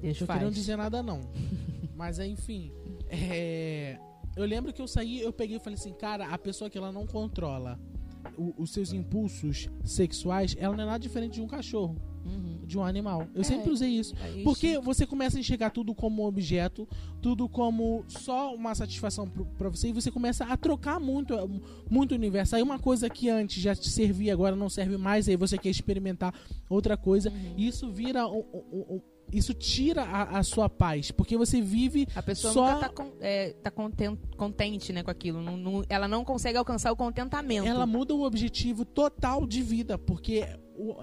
Deixa 0.00 0.24
eu 0.24 0.40
não 0.40 0.50
dizer 0.50 0.76
nada 0.76 1.02
não. 1.02 1.20
mas 1.96 2.18
enfim. 2.18 2.72
É 3.10 3.98
eu 4.38 4.46
lembro 4.46 4.72
que 4.72 4.80
eu 4.80 4.86
saí, 4.86 5.20
eu 5.20 5.32
peguei 5.32 5.56
e 5.56 5.60
falei 5.60 5.76
assim, 5.76 5.92
cara, 5.92 6.28
a 6.28 6.38
pessoa 6.38 6.70
que 6.70 6.78
ela 6.78 6.92
não 6.92 7.04
controla 7.04 7.76
o, 8.36 8.54
os 8.56 8.70
seus 8.70 8.92
impulsos 8.92 9.68
sexuais, 9.84 10.54
ela 10.58 10.76
não 10.76 10.84
é 10.84 10.86
nada 10.86 10.98
diferente 11.00 11.34
de 11.34 11.42
um 11.42 11.48
cachorro. 11.48 11.96
Uhum. 12.24 12.60
De 12.64 12.78
um 12.78 12.84
animal. 12.84 13.26
Eu 13.34 13.40
é, 13.40 13.44
sempre 13.44 13.70
usei 13.70 13.88
isso. 13.88 14.14
É 14.22 14.42
porque 14.44 14.78
você 14.78 15.06
começa 15.06 15.38
a 15.38 15.40
enxergar 15.40 15.70
tudo 15.70 15.92
como 15.92 16.24
objeto, 16.24 16.86
tudo 17.20 17.48
como 17.48 18.04
só 18.06 18.54
uma 18.54 18.74
satisfação 18.76 19.28
para 19.28 19.68
você, 19.70 19.88
e 19.88 19.92
você 19.92 20.10
começa 20.10 20.44
a 20.44 20.56
trocar 20.56 21.00
muito, 21.00 21.34
muito 21.90 22.12
o 22.12 22.14
universo. 22.14 22.54
Aí 22.54 22.62
uma 22.62 22.78
coisa 22.78 23.10
que 23.10 23.28
antes 23.28 23.60
já 23.60 23.74
te 23.74 23.90
servia, 23.90 24.34
agora 24.34 24.54
não 24.54 24.68
serve 24.68 24.96
mais, 24.96 25.28
aí 25.28 25.36
você 25.36 25.58
quer 25.58 25.70
experimentar 25.70 26.32
outra 26.68 26.96
coisa. 26.96 27.30
Uhum. 27.30 27.54
E 27.56 27.66
isso 27.66 27.90
vira 27.90 28.28
um, 28.28 28.44
um, 28.52 28.96
um 28.96 29.00
isso 29.32 29.52
tira 29.52 30.02
a, 30.02 30.38
a, 30.38 30.42
sua 30.42 30.68
paz, 30.68 31.10
porque 31.10 31.36
você 31.36 31.60
vive 31.60 32.06
a 32.14 32.22
pessoa 32.22 32.52
só... 32.52 32.74
nunca 32.74 32.88
tá, 32.88 32.88
com, 32.88 33.12
é, 33.20 33.52
tá 33.62 33.70
content, 33.70 34.18
contente, 34.36 34.92
né, 34.92 35.02
com 35.02 35.10
aquilo. 35.10 35.42
Não, 35.42 35.56
não, 35.56 35.84
ela 35.88 36.08
não 36.08 36.24
consegue 36.24 36.56
alcançar 36.56 36.90
o 36.92 36.96
contentamento. 36.96 37.66
Ela 37.66 37.86
muda 37.86 38.14
o 38.14 38.22
objetivo 38.22 38.84
total 38.84 39.46
de 39.46 39.62
vida, 39.62 39.98
porque 39.98 40.44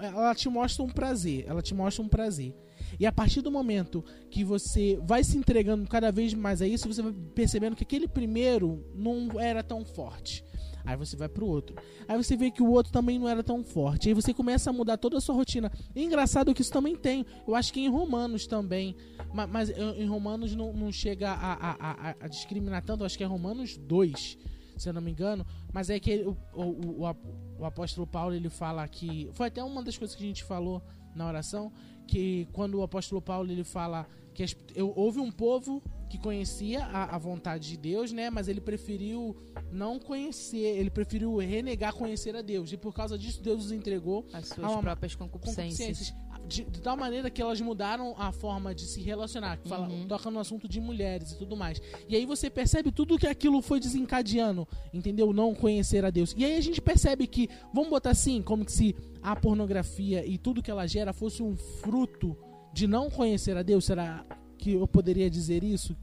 ela 0.00 0.34
te 0.34 0.48
mostra 0.48 0.82
um 0.82 0.88
prazer, 0.88 1.44
ela 1.46 1.62
te 1.62 1.74
mostra 1.74 2.02
um 2.02 2.08
prazer. 2.08 2.54
E 2.98 3.06
a 3.06 3.12
partir 3.12 3.40
do 3.40 3.50
momento 3.50 4.04
que 4.30 4.44
você 4.44 4.98
vai 5.02 5.22
se 5.22 5.36
entregando 5.36 5.88
cada 5.88 6.10
vez 6.10 6.32
mais 6.34 6.62
a 6.62 6.66
isso, 6.66 6.92
você 6.92 7.02
vai 7.02 7.12
percebendo 7.34 7.76
que 7.76 7.82
aquele 7.82 8.08
primeiro 8.08 8.84
não 8.94 9.40
era 9.40 9.62
tão 9.62 9.84
forte. 9.84 10.44
Aí 10.86 10.96
você 10.96 11.16
vai 11.16 11.28
pro 11.28 11.44
outro. 11.44 11.76
Aí 12.06 12.16
você 12.16 12.36
vê 12.36 12.48
que 12.48 12.62
o 12.62 12.70
outro 12.70 12.92
também 12.92 13.18
não 13.18 13.28
era 13.28 13.42
tão 13.42 13.64
forte. 13.64 14.08
Aí 14.08 14.14
você 14.14 14.32
começa 14.32 14.70
a 14.70 14.72
mudar 14.72 14.96
toda 14.96 15.18
a 15.18 15.20
sua 15.20 15.34
rotina. 15.34 15.70
E 15.94 16.04
engraçado 16.04 16.54
que 16.54 16.62
isso 16.62 16.72
também 16.72 16.94
tem. 16.94 17.26
Eu 17.46 17.56
acho 17.56 17.72
que 17.72 17.80
em 17.80 17.88
Romanos 17.88 18.46
também. 18.46 18.94
Mas, 19.34 19.50
mas 19.50 19.70
em 19.70 20.06
Romanos 20.06 20.54
não, 20.54 20.72
não 20.72 20.92
chega 20.92 21.32
a, 21.32 21.52
a, 21.52 21.90
a, 21.90 22.14
a, 22.20 22.28
discriminar 22.28 22.84
tanto. 22.84 23.02
Eu 23.02 23.06
acho 23.06 23.18
que 23.18 23.24
é 23.24 23.26
Romanos 23.26 23.76
2, 23.76 24.38
se 24.76 24.88
eu 24.88 24.92
não 24.92 25.00
me 25.00 25.10
engano. 25.10 25.44
Mas 25.72 25.90
é 25.90 25.98
que 25.98 26.24
o, 26.24 26.36
o, 26.54 27.02
o, 27.02 27.16
o 27.58 27.64
apóstolo 27.64 28.06
Paulo 28.06 28.32
ele 28.32 28.48
fala 28.48 28.86
que. 28.86 29.28
Foi 29.32 29.48
até 29.48 29.62
uma 29.64 29.82
das 29.82 29.98
coisas 29.98 30.14
que 30.14 30.22
a 30.22 30.26
gente 30.26 30.44
falou 30.44 30.80
na 31.16 31.26
oração. 31.26 31.72
Que 32.06 32.46
quando 32.52 32.76
o 32.76 32.82
apóstolo 32.84 33.20
Paulo 33.20 33.50
ele 33.50 33.64
fala 33.64 34.06
que 34.36 34.42
as, 34.42 34.54
eu, 34.74 34.92
houve 34.94 35.18
um 35.18 35.32
povo 35.32 35.82
que 36.10 36.18
conhecia 36.18 36.84
a, 36.84 37.16
a, 37.16 37.18
vontade 37.18 37.70
de 37.70 37.76
Deus, 37.78 38.12
né? 38.12 38.28
Mas 38.28 38.48
ele 38.48 38.60
preferiu 38.60 39.34
não 39.72 39.98
conhecer, 39.98 40.58
ele 40.58 40.90
preferiu 40.90 41.38
renegar 41.38 41.94
conhecer 41.94 42.36
a 42.36 42.42
Deus. 42.42 42.70
E 42.70 42.76
por 42.76 42.92
causa 42.94 43.16
disso, 43.18 43.42
Deus 43.42 43.64
os 43.64 43.72
entregou 43.72 44.26
as 44.34 44.48
suas 44.48 44.70
uma, 44.70 44.82
próprias 44.82 45.14
concupiscências. 45.14 46.14
De, 46.46 46.64
de, 46.64 46.80
tal 46.82 46.98
maneira 46.98 47.30
que 47.30 47.40
elas 47.40 47.60
mudaram 47.62 48.14
a 48.18 48.30
forma 48.30 48.74
de 48.74 48.84
se 48.84 49.00
relacionar, 49.00 49.56
que 49.56 49.66
fala, 49.66 49.88
uhum. 49.88 50.06
toca 50.06 50.30
no 50.30 50.38
assunto 50.38 50.68
de 50.68 50.80
mulheres 50.80 51.32
e 51.32 51.38
tudo 51.38 51.56
mais. 51.56 51.80
E 52.06 52.14
aí 52.14 52.26
você 52.26 52.50
percebe 52.50 52.92
tudo 52.92 53.18
que 53.18 53.26
aquilo 53.26 53.62
foi 53.62 53.80
desencadeando, 53.80 54.68
entendeu? 54.92 55.32
Não 55.32 55.54
conhecer 55.54 56.04
a 56.04 56.10
Deus. 56.10 56.34
E 56.36 56.44
aí 56.44 56.56
a 56.56 56.60
gente 56.60 56.80
percebe 56.82 57.26
que, 57.26 57.48
vamos 57.72 57.88
botar 57.88 58.10
assim, 58.10 58.42
como 58.42 58.66
que 58.66 58.72
se 58.72 58.94
a 59.22 59.34
pornografia 59.34 60.26
e 60.26 60.36
tudo 60.36 60.62
que 60.62 60.70
ela 60.70 60.86
gera 60.86 61.12
fosse 61.14 61.42
um 61.42 61.56
fruto 61.56 62.36
de 62.76 62.86
não 62.86 63.08
conhecer 63.08 63.56
a 63.56 63.62
Deus? 63.62 63.86
Será 63.86 64.22
que 64.58 64.72
eu 64.72 64.86
poderia 64.86 65.30
dizer 65.30 65.64
isso? 65.64 65.96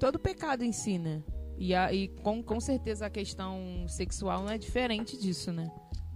Todo 0.00 0.18
pecado 0.18 0.64
ensina. 0.64 1.24
E, 1.56 1.72
a, 1.72 1.92
e 1.92 2.08
com, 2.08 2.42
com 2.42 2.58
certeza 2.58 3.06
a 3.06 3.10
questão 3.10 3.86
sexual 3.86 4.42
não 4.42 4.50
é 4.50 4.58
diferente 4.58 5.16
disso, 5.16 5.52
né? 5.52 5.70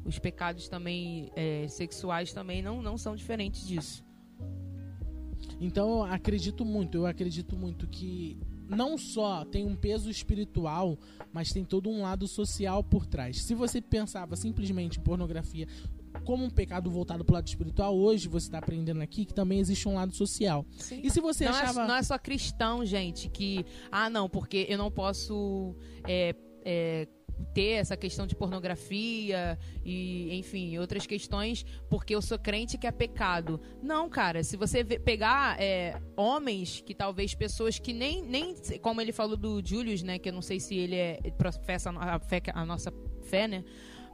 Os 0.04 0.18
pecados 0.18 0.68
também 0.68 1.30
é, 1.36 1.68
sexuais 1.68 2.32
também 2.32 2.60
não, 2.60 2.82
não 2.82 2.98
são 2.98 3.14
diferentes 3.14 3.64
disso. 3.64 4.04
Então 5.60 5.88
eu 5.88 6.02
acredito 6.02 6.64
muito, 6.64 6.98
eu 6.98 7.06
acredito 7.06 7.56
muito 7.56 7.86
que 7.86 8.40
não 8.68 8.98
só 8.98 9.44
tem 9.44 9.64
um 9.64 9.76
peso 9.76 10.10
espiritual, 10.10 10.98
mas 11.32 11.52
tem 11.52 11.64
todo 11.64 11.88
um 11.88 12.02
lado 12.02 12.26
social 12.26 12.82
por 12.82 13.06
trás. 13.06 13.42
Se 13.42 13.54
você 13.54 13.80
pensava 13.80 14.34
simplesmente 14.34 14.98
em 14.98 15.02
pornografia 15.02 15.68
como 16.24 16.44
um 16.44 16.50
pecado 16.50 16.90
voltado 16.90 17.24
para 17.24 17.32
o 17.32 17.34
lado 17.34 17.46
espiritual, 17.46 17.96
hoje 17.96 18.28
você 18.28 18.46
está 18.46 18.58
aprendendo 18.58 19.00
aqui 19.02 19.24
que 19.24 19.34
também 19.34 19.58
existe 19.58 19.88
um 19.88 19.94
lado 19.94 20.14
social. 20.14 20.66
Sim. 20.78 21.00
E 21.02 21.10
se 21.10 21.20
você 21.20 21.44
não 21.44 21.52
é 21.52 21.62
achava... 21.62 21.82
É, 21.82 21.86
não 21.86 21.96
é 21.96 22.02
só 22.02 22.18
cristão, 22.18 22.84
gente, 22.84 23.28
que... 23.28 23.64
Ah, 23.90 24.08
não, 24.08 24.28
porque 24.28 24.66
eu 24.68 24.78
não 24.78 24.90
posso... 24.90 25.74
É, 26.06 26.34
é, 26.64 27.06
ter 27.52 27.72
essa 27.72 27.96
questão 27.96 28.26
de 28.26 28.34
pornografia 28.34 29.58
e, 29.84 30.36
enfim, 30.38 30.78
outras 30.78 31.06
questões, 31.06 31.64
porque 31.88 32.14
eu 32.14 32.22
sou 32.22 32.38
crente 32.38 32.78
que 32.78 32.86
é 32.86 32.90
pecado. 32.90 33.60
Não, 33.82 34.08
cara, 34.08 34.42
se 34.42 34.56
você 34.56 34.84
pegar 34.84 35.60
é, 35.60 36.00
homens, 36.16 36.80
que 36.80 36.94
talvez 36.94 37.34
pessoas 37.34 37.78
que 37.78 37.92
nem, 37.92 38.22
nem, 38.22 38.54
como 38.80 39.00
ele 39.00 39.12
falou 39.12 39.36
do 39.36 39.62
Julius, 39.64 40.02
né, 40.02 40.18
que 40.18 40.28
eu 40.28 40.32
não 40.32 40.42
sei 40.42 40.60
se 40.60 40.74
ele 40.74 40.96
é, 40.96 41.20
professa 41.36 41.90
a, 41.90 42.18
fé, 42.18 42.42
a 42.52 42.64
nossa 42.64 42.92
fé, 43.22 43.46
né, 43.46 43.64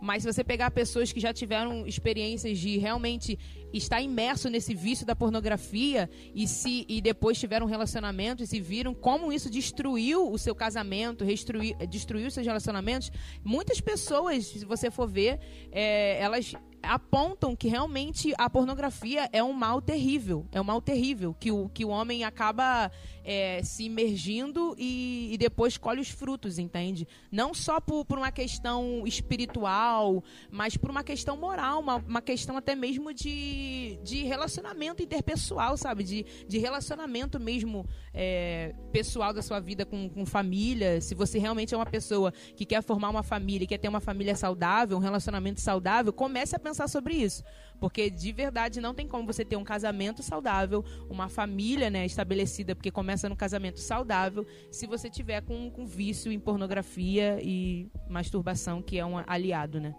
mas 0.02 0.24
se 0.24 0.32
você 0.32 0.42
pegar 0.42 0.68
pessoas 0.72 1.12
que 1.12 1.20
já 1.20 1.32
tiveram 1.32 1.86
experiências 1.86 2.58
de 2.58 2.76
realmente 2.76 3.38
estar 3.72 4.02
imerso 4.02 4.50
nesse 4.50 4.74
vício 4.74 5.06
da 5.06 5.14
pornografia 5.14 6.10
e 6.34 6.48
se 6.48 6.84
e 6.88 7.00
depois 7.00 7.38
tiveram 7.38 7.66
relacionamentos 7.66 8.52
e 8.52 8.60
viram 8.60 8.94
como 8.94 9.32
isso 9.32 9.48
destruiu 9.48 10.28
o 10.28 10.36
seu 10.36 10.56
casamento, 10.56 11.24
destruiu, 11.24 11.76
destruiu 11.88 12.28
seus 12.32 12.44
relacionamentos, 12.44 13.12
muitas 13.44 13.80
pessoas, 13.80 14.44
se 14.44 14.64
você 14.64 14.90
for 14.90 15.08
ver, 15.08 15.38
é, 15.70 16.20
elas 16.20 16.52
apontam 16.82 17.54
que 17.54 17.68
realmente 17.68 18.34
a 18.36 18.50
pornografia 18.50 19.28
é 19.32 19.42
um 19.42 19.52
mal 19.52 19.80
terrível. 19.80 20.46
É 20.52 20.60
um 20.60 20.64
mal 20.64 20.82
terrível. 20.82 21.34
Que 21.38 21.50
o, 21.50 21.68
que 21.68 21.84
o 21.84 21.88
homem 21.88 22.24
acaba 22.24 22.90
é, 23.24 23.62
se 23.62 23.84
imergindo 23.84 24.74
e, 24.76 25.30
e, 25.32 25.38
depois 25.38 25.78
colhe 25.78 26.00
os 26.00 26.10
frutos, 26.10 26.58
entende? 26.58 27.06
Não 27.30 27.54
só 27.54 27.80
por, 27.80 28.04
por, 28.04 28.18
uma 28.18 28.32
questão 28.32 29.04
espiritual, 29.06 30.22
mas 30.50 30.76
por 30.76 30.90
uma 30.90 31.04
questão 31.04 31.36
moral, 31.36 31.80
uma, 31.80 31.96
uma 31.96 32.20
questão 32.22 32.56
até 32.56 32.74
mesmo 32.74 33.14
de, 33.14 33.98
de 34.02 34.24
relacionamento 34.24 35.02
interpessoal, 35.02 35.76
sabe? 35.76 36.02
De, 36.02 36.26
de 36.48 36.58
relacionamento 36.58 37.38
mesmo 37.38 37.86
é, 38.12 38.74
pessoal 38.92 39.32
da 39.32 39.42
sua 39.42 39.60
vida 39.60 39.86
com, 39.86 40.08
com 40.08 40.26
família. 40.26 41.00
Se 41.00 41.14
você 41.14 41.38
realmente 41.38 41.74
é 41.74 41.76
uma 41.76 41.86
pessoa 41.86 42.32
que 42.56 42.66
quer 42.66 42.82
formar 42.82 43.10
uma 43.10 43.22
família, 43.22 43.66
quer 43.66 43.78
ter 43.78 43.88
uma 43.88 44.00
família 44.00 44.34
saudável, 44.34 44.96
um 44.96 45.00
relacionamento 45.00 45.60
saudável, 45.60 46.12
comece 46.12 46.56
a 46.56 46.58
pensar 46.58 46.71
sobre 46.74 47.14
isso. 47.14 47.42
Porque 47.80 48.08
de 48.08 48.32
verdade 48.32 48.80
não 48.80 48.94
tem 48.94 49.08
como 49.08 49.26
você 49.26 49.44
ter 49.44 49.56
um 49.56 49.64
casamento 49.64 50.22
saudável, 50.22 50.84
uma 51.10 51.28
família 51.28 51.90
né, 51.90 52.06
estabelecida, 52.06 52.74
porque 52.74 52.90
começa 52.90 53.28
no 53.28 53.36
casamento 53.36 53.80
saudável, 53.80 54.46
se 54.70 54.86
você 54.86 55.10
tiver 55.10 55.42
com, 55.42 55.70
com 55.70 55.86
vício 55.86 56.30
em 56.30 56.38
pornografia 56.38 57.38
e 57.42 57.90
masturbação, 58.08 58.80
que 58.80 58.98
é 58.98 59.04
um 59.04 59.18
aliado, 59.26 59.80
né? 59.80 59.94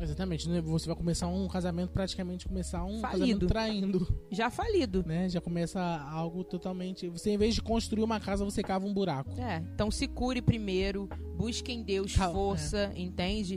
Exatamente, 0.00 0.48
né? 0.48 0.60
você 0.60 0.86
vai 0.86 0.94
começar 0.94 1.26
um 1.28 1.48
casamento 1.48 1.90
praticamente 1.90 2.46
começar 2.46 2.84
um 2.84 3.00
falido. 3.00 3.18
casamento 3.18 3.46
traindo. 3.46 4.20
Já 4.30 4.50
falido. 4.50 5.04
Né? 5.04 5.28
Já 5.28 5.40
começa 5.40 5.80
algo 5.80 6.44
totalmente. 6.44 7.08
Você, 7.08 7.30
em 7.30 7.38
vez 7.38 7.54
de 7.54 7.62
construir 7.62 8.04
uma 8.04 8.20
casa, 8.20 8.44
você 8.44 8.62
cava 8.62 8.86
um 8.86 8.92
buraco. 8.92 9.30
É, 9.40 9.62
então 9.74 9.90
se 9.90 10.06
cure 10.06 10.42
primeiro, 10.42 11.08
busque 11.36 11.72
em 11.72 11.82
Deus 11.82 12.14
força, 12.14 12.92
é. 12.94 13.00
entende? 13.00 13.56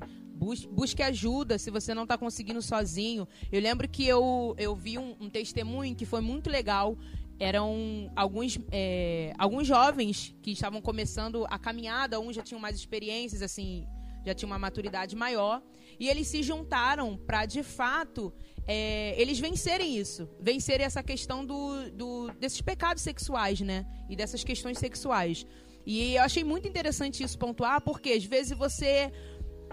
Busque 0.72 1.04
ajuda 1.04 1.60
se 1.60 1.70
você 1.70 1.94
não 1.94 2.04
está 2.04 2.18
conseguindo 2.18 2.62
sozinho. 2.62 3.28
Eu 3.52 3.62
lembro 3.62 3.88
que 3.88 4.08
eu, 4.08 4.56
eu 4.58 4.76
vi 4.76 4.98
um, 4.98 5.16
um 5.20 5.30
testemunho 5.30 5.96
que 5.96 6.06
foi 6.06 6.22
muito 6.22 6.50
legal. 6.50 6.98
Eram 7.40 8.12
alguns, 8.16 8.58
é, 8.72 9.34
alguns 9.38 9.68
jovens 9.68 10.36
que 10.42 10.52
estavam 10.52 10.82
começando 10.82 11.46
a 11.50 11.58
caminhada, 11.58 12.20
uns 12.20 12.36
já 12.36 12.42
tinham 12.42 12.60
mais 12.60 12.76
experiências, 12.76 13.42
assim, 13.42 13.88
já 14.26 14.34
tinham 14.34 14.52
uma 14.52 14.60
maturidade 14.60 15.16
maior. 15.16 15.62
E 16.00 16.08
eles 16.10 16.28
se 16.28 16.42
juntaram 16.42 17.18
para, 17.18 17.46
de 17.46 17.62
fato, 17.62 18.34
é, 18.68 19.20
eles 19.20 19.40
vencerem 19.40 19.98
isso. 19.98 20.28
Vencerem 20.40 20.86
essa 20.86 21.04
questão 21.04 21.46
do, 21.46 21.92
do, 21.92 22.32
desses 22.40 22.62
pecados 22.62 23.04
sexuais, 23.04 23.62
né? 23.62 23.86
E 24.10 24.16
dessas 24.16 24.44
questões 24.44 24.78
sexuais. 24.78 25.46
E 25.86 26.16
eu 26.16 26.24
achei 26.24 26.44
muito 26.44 26.68
interessante 26.68 27.24
isso 27.24 27.38
pontuar, 27.38 27.82
porque 27.82 28.12
às 28.12 28.24
vezes 28.24 28.58
você 28.58 29.12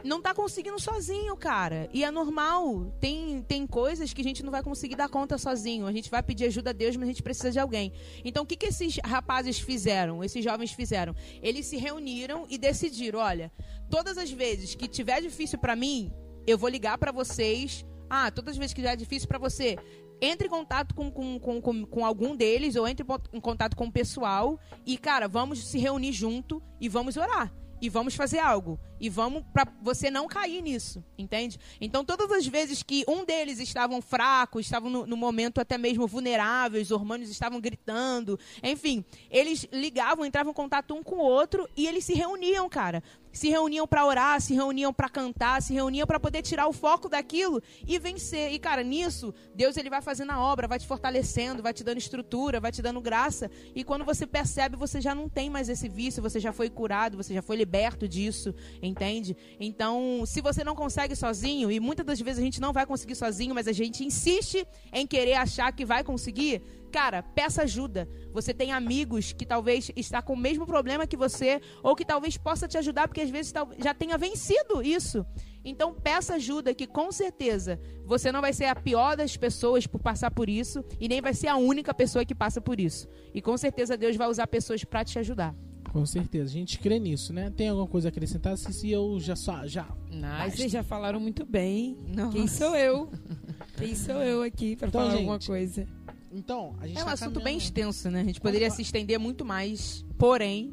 não 0.05 0.21
tá 0.21 0.35
conseguindo 0.35 0.79
sozinho, 0.79 1.37
cara. 1.37 1.89
E 1.93 2.05
é 2.05 2.11
normal. 2.11 2.87
Tem, 3.01 3.43
tem 3.43 3.67
coisas 3.67 4.13
que 4.13 4.21
a 4.21 4.25
gente 4.25 4.43
não 4.43 4.51
vai 4.51 4.63
conseguir 4.63 4.97
dar 4.97 5.09
conta 5.09 5.39
sozinho. 5.39 5.87
A 5.87 5.93
gente 5.93 6.11
vai 6.11 6.23
pedir 6.23 6.47
ajuda 6.47 6.71
a 6.71 6.73
Deus, 6.73 6.97
mas 6.97 7.05
a 7.05 7.13
gente 7.13 7.23
precisa 7.23 7.51
de 7.51 7.59
alguém. 7.59 7.93
Então, 8.25 8.43
o 8.43 8.47
que, 8.47 8.57
que 8.57 8.67
esses 8.67 8.99
rapazes 9.05 9.59
fizeram? 9.59 10.23
Esses 10.23 10.43
jovens 10.43 10.73
fizeram? 10.73 11.15
Eles 11.43 11.67
se 11.67 11.77
reuniram 11.77 12.47
e 12.49 12.59
decidiram: 12.59 13.19
olha, 13.19 13.53
todas 13.91 14.19
as 14.19 14.31
vezes 14.31 14.75
que 14.75 14.89
tiver 14.89 15.21
difícil 15.21 15.59
para 15.59 15.77
mim, 15.77 16.13
eu 16.47 16.59
vou 16.59 16.69
ligar 16.69 16.99
para 16.99 17.13
vocês. 17.13 17.85
Ah, 18.11 18.31
todas 18.31 18.53
as 18.53 18.59
vezes 18.59 18.73
que 18.73 18.87
é 18.87 18.97
difícil 18.97 19.29
para 19.29 19.39
você, 19.39 19.77
entre 20.19 20.47
em 20.47 20.51
contato 20.51 20.95
com, 20.95 21.11
com, 21.11 21.39
com, 21.39 21.61
com, 21.61 21.85
com 21.85 22.07
algum 22.07 22.35
deles 22.35 22.75
ou 22.75 22.89
entre 22.89 23.07
em 23.33 23.41
contato 23.41 23.77
com 23.77 23.87
o 23.87 23.93
pessoal 23.93 24.59
e, 24.87 24.97
cara, 24.97 25.29
vamos 25.29 25.67
se 25.69 25.79
reunir 25.79 26.13
junto 26.13 26.63
e 26.81 26.89
vamos 26.89 27.19
orar 27.19 27.53
e 27.81 27.89
vamos 27.89 28.15
fazer 28.15 28.39
algo. 28.39 28.79
E 29.01 29.09
vamos 29.09 29.45
para 29.53 29.67
você 29.81 30.11
não 30.11 30.27
cair 30.27 30.61
nisso, 30.61 31.05
entende? 31.17 31.59
Então, 31.81 32.05
todas 32.05 32.31
as 32.33 32.47
vezes 32.47 32.83
que 32.83 33.05
um 33.07 33.25
deles 33.25 33.61
estavam 33.61 34.03
fracos, 34.03 34.67
estavam 34.67 34.91
no, 34.91 35.07
no 35.07 35.17
momento 35.17 35.61
até 35.61 35.79
mesmo 35.79 36.07
vulneráveis, 36.07 36.89
os 36.89 36.91
hormônios 36.91 37.31
estavam 37.31 37.61
gritando, 37.61 38.39
enfim, 38.63 39.05
eles 39.31 39.69
ligavam, 39.73 40.25
entravam 40.25 40.51
em 40.51 40.55
contato 40.55 40.95
um 40.95 41.03
com 41.03 41.17
o 41.17 41.23
outro 41.23 41.69
e 41.77 41.87
eles 41.87 42.05
se 42.05 42.15
reuniam, 42.15 42.69
cara 42.69 43.03
se 43.39 43.49
reuniam 43.49 43.87
para 43.87 44.05
orar, 44.05 44.41
se 44.41 44.53
reuniam 44.53 44.93
para 44.93 45.09
cantar, 45.09 45.63
se 45.63 45.73
reuniam 45.73 46.07
para 46.07 46.19
poder 46.19 46.43
tirar 46.43 46.67
o 46.67 46.73
foco 46.73 47.09
daquilo 47.09 47.63
e 47.87 47.99
vencer. 47.99 48.53
E 48.53 48.59
cara, 48.59 48.83
nisso, 48.83 49.33
Deus 49.55 49.77
ele 49.77 49.89
vai 49.89 50.03
fazendo 50.03 50.33
a 50.33 50.41
obra, 50.41 50.67
vai 50.67 50.79
te 50.79 50.87
fortalecendo, 50.87 51.63
vai 51.63 51.73
te 51.73 51.85
dando 51.85 51.99
estrutura, 51.99 52.59
vai 52.59 52.73
te 52.73 52.83
dando 52.83 53.01
graça. 53.01 53.49
E 53.77 53.85
quando 53.85 54.05
você 54.05 54.27
percebe, 54.27 54.77
você 54.77 55.01
já 55.01 55.15
não 55.15 55.29
tem 55.29 55.49
mais 55.49 55.69
esse 55.69 55.89
vício, 55.89 56.21
você 56.21 56.41
já 56.41 56.53
foi 56.53 56.69
curado, 56.69 57.17
você 57.17 57.33
já 57.33 57.41
foi 57.41 57.57
liberto 57.57 58.09
disso, 58.09 58.53
entende? 58.83 59.37
Então, 59.61 60.25
se 60.27 60.41
você 60.41 60.65
não 60.65 60.75
consegue 60.75 61.15
sozinho, 61.15 61.71
e 61.71 61.79
muitas 61.79 62.05
das 62.05 62.21
vezes 62.21 62.41
a 62.41 62.45
gente 62.45 62.61
não 62.61 62.73
vai 62.73 62.87
conseguir 62.87 63.15
sozinho, 63.15 63.55
mas 63.55 63.69
a 63.69 63.73
gente 63.73 64.05
insiste 64.05 64.67
em 64.93 65.07
querer 65.07 65.35
achar 65.35 65.73
que 65.73 65.85
vai 65.85 66.03
conseguir, 66.03 66.61
Cara, 66.91 67.23
peça 67.23 67.63
ajuda. 67.63 68.09
Você 68.33 68.55
tem 68.55 68.73
amigos 68.73 69.33
que 69.33 69.45
talvez 69.45 69.91
está 69.95 70.23
com 70.23 70.33
o 70.33 70.37
mesmo 70.37 70.67
problema 70.67 71.07
que 71.07 71.17
você, 71.17 71.61
ou 71.83 71.95
que 71.95 72.05
talvez 72.05 72.37
possa 72.37 72.67
te 72.67 72.79
ajudar, 72.79 73.09
porque 73.09 73.21
às 73.21 73.31
vezes 73.31 73.53
já 73.79 73.95
tenha 73.95 74.17
vencido 74.17 74.83
isso. 74.83 75.25
Então 75.65 75.93
peça 75.93 76.35
ajuda, 76.35 76.75
que 76.75 76.87
com 76.87 77.13
certeza 77.13 77.79
você 78.05 78.33
não 78.33 78.41
vai 78.41 78.53
ser 78.53 78.67
a 78.67 78.75
pior 78.75 79.17
das 79.17 79.37
pessoas 79.37 79.87
por 79.87 80.01
passar 80.01 80.31
por 80.31 80.49
isso, 80.49 80.85
e 80.99 81.09
nem 81.09 81.21
vai 81.21 81.35
ser 81.35 81.49
a 81.49 81.57
única 81.57 81.93
pessoa 81.93 82.25
que 82.25 82.35
passa 82.35 82.61
por 82.61 82.81
isso. 82.81 83.07
E 83.35 83.43
com 83.43 83.57
certeza 83.57 83.97
Deus 83.97 84.17
vai 84.17 84.29
usar 84.29 84.47
pessoas 84.47 84.83
para 84.85 85.05
te 85.05 85.19
ajudar. 85.19 85.55
Com 85.93 86.05
certeza, 86.05 86.45
a 86.45 86.53
gente 86.53 86.79
crê 86.79 86.99
nisso, 86.99 87.33
né? 87.33 87.51
Tem 87.51 87.69
alguma 87.69 87.87
coisa 87.87 88.09
a 88.09 88.11
acrescentar? 88.11 88.57
Se, 88.57 88.73
se 88.73 88.91
eu 88.91 89.19
já 89.19 89.35
só 89.35 89.67
já. 89.67 89.89
Não, 90.11 90.51
vocês 90.51 90.71
já 90.71 90.83
falaram 90.83 91.19
muito 91.19 91.47
bem. 91.47 91.97
Nossa. 92.07 92.37
Quem 92.37 92.47
sou 92.47 92.77
eu? 92.77 93.11
Quem 93.77 93.95
sou 93.95 94.17
eu 94.17 94.43
aqui 94.43 94.77
para 94.77 94.89
então, 94.89 95.01
falar 95.01 95.13
gente, 95.13 95.21
alguma 95.21 95.39
coisa? 95.39 95.87
Então, 96.33 96.77
a 96.81 96.87
gente 96.87 96.99
É 96.99 97.03
um 97.03 97.07
tá 97.07 97.13
assunto 97.13 97.41
bem 97.41 97.57
extenso, 97.57 98.11
né? 98.11 98.21
A 98.21 98.25
gente 98.25 98.41
poderia 98.41 98.71
se 98.71 98.83
estender 98.83 99.19
muito 99.19 99.45
mais, 99.45 100.05
porém. 100.19 100.73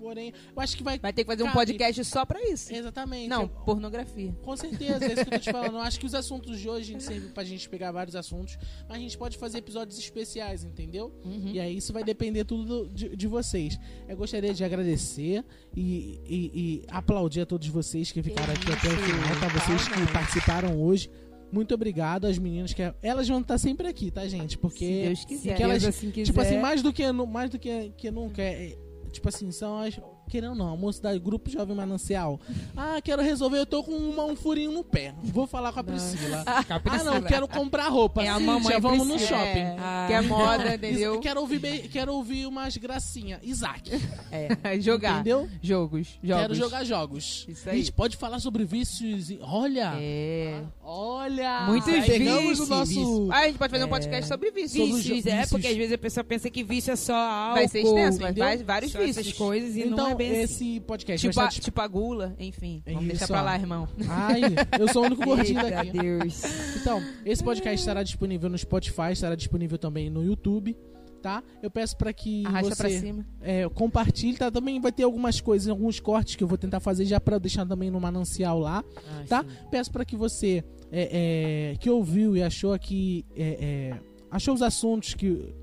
Porém, 0.00 0.32
eu 0.56 0.62
acho 0.62 0.76
que 0.78 0.82
vai. 0.82 0.98
Vai 0.98 1.12
ter 1.12 1.24
que 1.24 1.30
fazer 1.30 1.42
um 1.42 1.52
podcast 1.52 2.02
só 2.06 2.24
pra 2.24 2.42
isso. 2.48 2.74
Exatamente. 2.74 3.28
Não, 3.28 3.46
pornografia. 3.46 4.34
Com 4.42 4.56
certeza, 4.56 5.04
é 5.04 5.12
isso 5.12 5.24
que 5.26 5.34
eu 5.34 5.38
tô 5.38 5.38
te 5.38 5.52
falando. 5.52 5.74
Eu 5.74 5.82
acho 5.82 6.00
que 6.00 6.06
os 6.06 6.14
assuntos 6.14 6.58
de 6.58 6.68
hoje 6.68 6.98
servem 7.00 7.28
pra 7.28 7.44
gente 7.44 7.68
pegar 7.68 7.92
vários 7.92 8.16
assuntos, 8.16 8.56
mas 8.88 8.96
a 8.96 9.00
gente 9.00 9.18
pode 9.18 9.36
fazer 9.36 9.58
episódios 9.58 9.98
especiais, 9.98 10.64
entendeu? 10.64 11.12
Uhum. 11.22 11.50
E 11.52 11.60
aí 11.60 11.76
isso 11.76 11.92
vai 11.92 12.02
depender 12.02 12.44
tudo 12.44 12.88
de, 12.88 13.14
de 13.14 13.26
vocês. 13.26 13.78
Eu 14.08 14.16
gostaria 14.16 14.54
de 14.54 14.64
agradecer 14.64 15.44
e, 15.76 16.18
e, 16.26 16.50
e 16.54 16.84
aplaudir 16.88 17.42
a 17.42 17.46
todos 17.46 17.68
vocês 17.68 18.10
que 18.10 18.22
ficaram 18.22 18.54
aqui 18.54 18.72
até 18.72 18.88
o 18.88 18.96
final, 18.96 19.38
tá? 19.38 19.48
Vocês 19.48 19.86
que 19.86 20.12
participaram 20.12 20.80
hoje. 20.80 21.10
Muito 21.52 21.74
obrigado 21.74 22.26
às 22.26 22.38
meninas 22.38 22.72
que 22.72 22.82
elas 23.02 23.28
vão 23.28 23.40
estar 23.40 23.58
sempre 23.58 23.88
aqui, 23.88 24.10
tá, 24.10 24.26
gente? 24.26 24.56
Porque 24.56 24.84
Se 24.84 25.02
Deus 25.02 25.24
quiser. 25.24 25.48
Porque 25.50 25.62
elas, 25.62 25.82
Deus 25.82 25.96
assim 25.96 26.10
quiser. 26.10 26.26
tipo 26.26 26.40
assim, 26.40 26.58
mais 26.58 26.82
do 26.82 26.92
que 26.92 27.10
mais 27.12 27.50
do 27.50 27.58
que, 27.58 27.92
que 27.96 28.10
nunca, 28.10 28.42
é, 28.42 28.76
tipo 29.10 29.28
assim, 29.28 29.50
são 29.50 29.78
as 29.78 29.98
querendo 30.30 30.54
não, 30.54 30.72
a 30.72 30.76
moça 30.76 31.02
da 31.02 31.18
Grupo 31.18 31.50
Jovem 31.50 31.74
Manancial. 31.74 32.40
Ah, 32.76 33.00
quero 33.02 33.20
resolver, 33.20 33.58
eu 33.58 33.66
tô 33.66 33.82
com 33.82 33.92
uma, 33.92 34.24
um 34.24 34.36
furinho 34.36 34.70
no 34.70 34.84
pé. 34.84 35.12
Vou 35.22 35.46
falar 35.46 35.72
com 35.72 35.80
a 35.80 35.84
Priscila. 35.84 36.44
Ah, 36.46 37.04
não, 37.04 37.20
quero 37.22 37.48
comprar 37.48 37.88
roupa. 37.88 38.22
É 38.22 38.28
a 38.28 38.38
mamãe 38.38 38.78
vamos 38.80 39.06
Priscila. 39.06 39.18
no 39.18 39.44
shopping. 39.44 39.58
É, 39.58 39.76
ah. 39.78 40.04
Que 40.06 40.12
é 40.12 40.20
moda, 40.20 40.74
entendeu? 40.74 41.20
Quero 41.20 41.40
ouvir, 41.40 41.88
quero 41.88 42.14
ouvir 42.14 42.46
umas 42.46 42.76
gracinhas. 42.76 43.40
Isaac. 43.42 43.90
É, 44.30 44.78
jogar. 44.80 45.14
Entendeu? 45.14 45.48
Jogos. 45.60 46.18
jogos. 46.22 46.42
Quero 46.42 46.54
jogar 46.54 46.84
jogos. 46.84 47.46
Isso 47.48 47.68
aí. 47.68 47.74
A 47.74 47.78
gente 47.78 47.92
pode 47.92 48.16
falar 48.16 48.38
sobre 48.38 48.64
vícios. 48.64 49.32
Olha. 49.40 49.94
É. 50.00 50.62
Olha. 50.82 51.66
Muitos 51.66 51.92
vícios. 51.92 52.60
o 52.60 52.66
nosso... 52.66 53.28
Ah, 53.32 53.40
a 53.40 53.46
gente 53.46 53.58
pode 53.58 53.70
fazer 53.70 53.84
um 53.84 53.88
podcast 53.88 54.28
sobre 54.28 54.50
vícios. 54.50 54.88
Vícios, 54.88 55.26
é, 55.26 55.46
porque 55.46 55.66
às 55.66 55.76
vezes 55.76 55.92
a 55.92 55.98
pessoa 55.98 56.22
pensa 56.22 56.48
que 56.48 56.62
vício 56.62 56.92
é 56.92 56.96
só 56.96 57.14
álcool. 57.14 57.54
Vai 57.54 57.68
ser 57.68 57.80
extenso, 57.80 58.20
mas 58.20 58.36
vai, 58.36 58.56
vários 58.58 58.92
só 58.92 58.98
vícios. 58.98 59.18
essas 59.18 59.32
coisas 59.32 59.76
e 59.76 59.82
então, 59.82 60.10
não 60.10 60.16
é 60.26 60.28
bem 60.32 60.42
assim. 60.44 60.74
esse 60.76 60.80
podcast 60.80 61.20
Tipo 61.28 61.40
estar 61.40 61.60
tipo 61.60 61.80
a 61.80 61.86
gula, 61.88 62.34
enfim. 62.38 62.82
Vamos 62.86 63.00
Isso, 63.02 63.08
deixar 63.10 63.26
pra 63.28 63.42
lá, 63.42 63.54
irmão. 63.56 63.88
Ai, 64.08 64.40
eu 64.78 64.88
sou 64.88 65.02
o 65.02 65.06
único 65.06 65.24
gordinho 65.24 65.60
Eita 65.64 65.70
daqui. 65.70 65.90
Deus. 65.92 66.42
Então, 66.80 67.02
esse 67.24 67.42
podcast 67.42 67.78
estará 67.80 68.02
disponível 68.02 68.48
no 68.50 68.58
Spotify, 68.58 69.12
estará 69.12 69.34
disponível 69.34 69.78
também 69.78 70.08
no 70.10 70.24
YouTube, 70.24 70.76
tá? 71.22 71.42
Eu 71.62 71.70
peço 71.70 71.96
para 71.96 72.12
que 72.12 72.44
Arrasta 72.46 72.74
você 72.88 73.14
é, 73.42 73.68
compartilhe, 73.68 74.36
tá? 74.38 74.50
Também 74.50 74.80
vai 74.80 74.90
ter 74.92 75.02
algumas 75.02 75.40
coisas, 75.40 75.68
alguns 75.68 76.00
cortes 76.00 76.36
que 76.36 76.42
eu 76.44 76.48
vou 76.48 76.56
tentar 76.58 76.80
fazer 76.80 77.04
já 77.04 77.20
para 77.20 77.38
deixar 77.38 77.66
também 77.66 77.90
no 77.90 78.00
manancial 78.00 78.58
lá, 78.58 78.82
Ah, 78.96 79.24
tá? 79.28 79.42
sim. 79.44 79.48
Peço 79.70 79.90
para 79.90 80.04
que 80.04 80.16
você 80.16 80.64
é, 80.90 81.72
é, 81.72 81.76
que 81.78 81.88
ouviu 81.90 82.36
e 82.36 82.42
achou 82.42 82.72
aqui, 82.72 83.24
é, 83.36 83.90
é, 83.92 84.00
achou 84.30 84.54
os 84.54 84.62
assuntos 84.62 85.14
que 85.14 85.54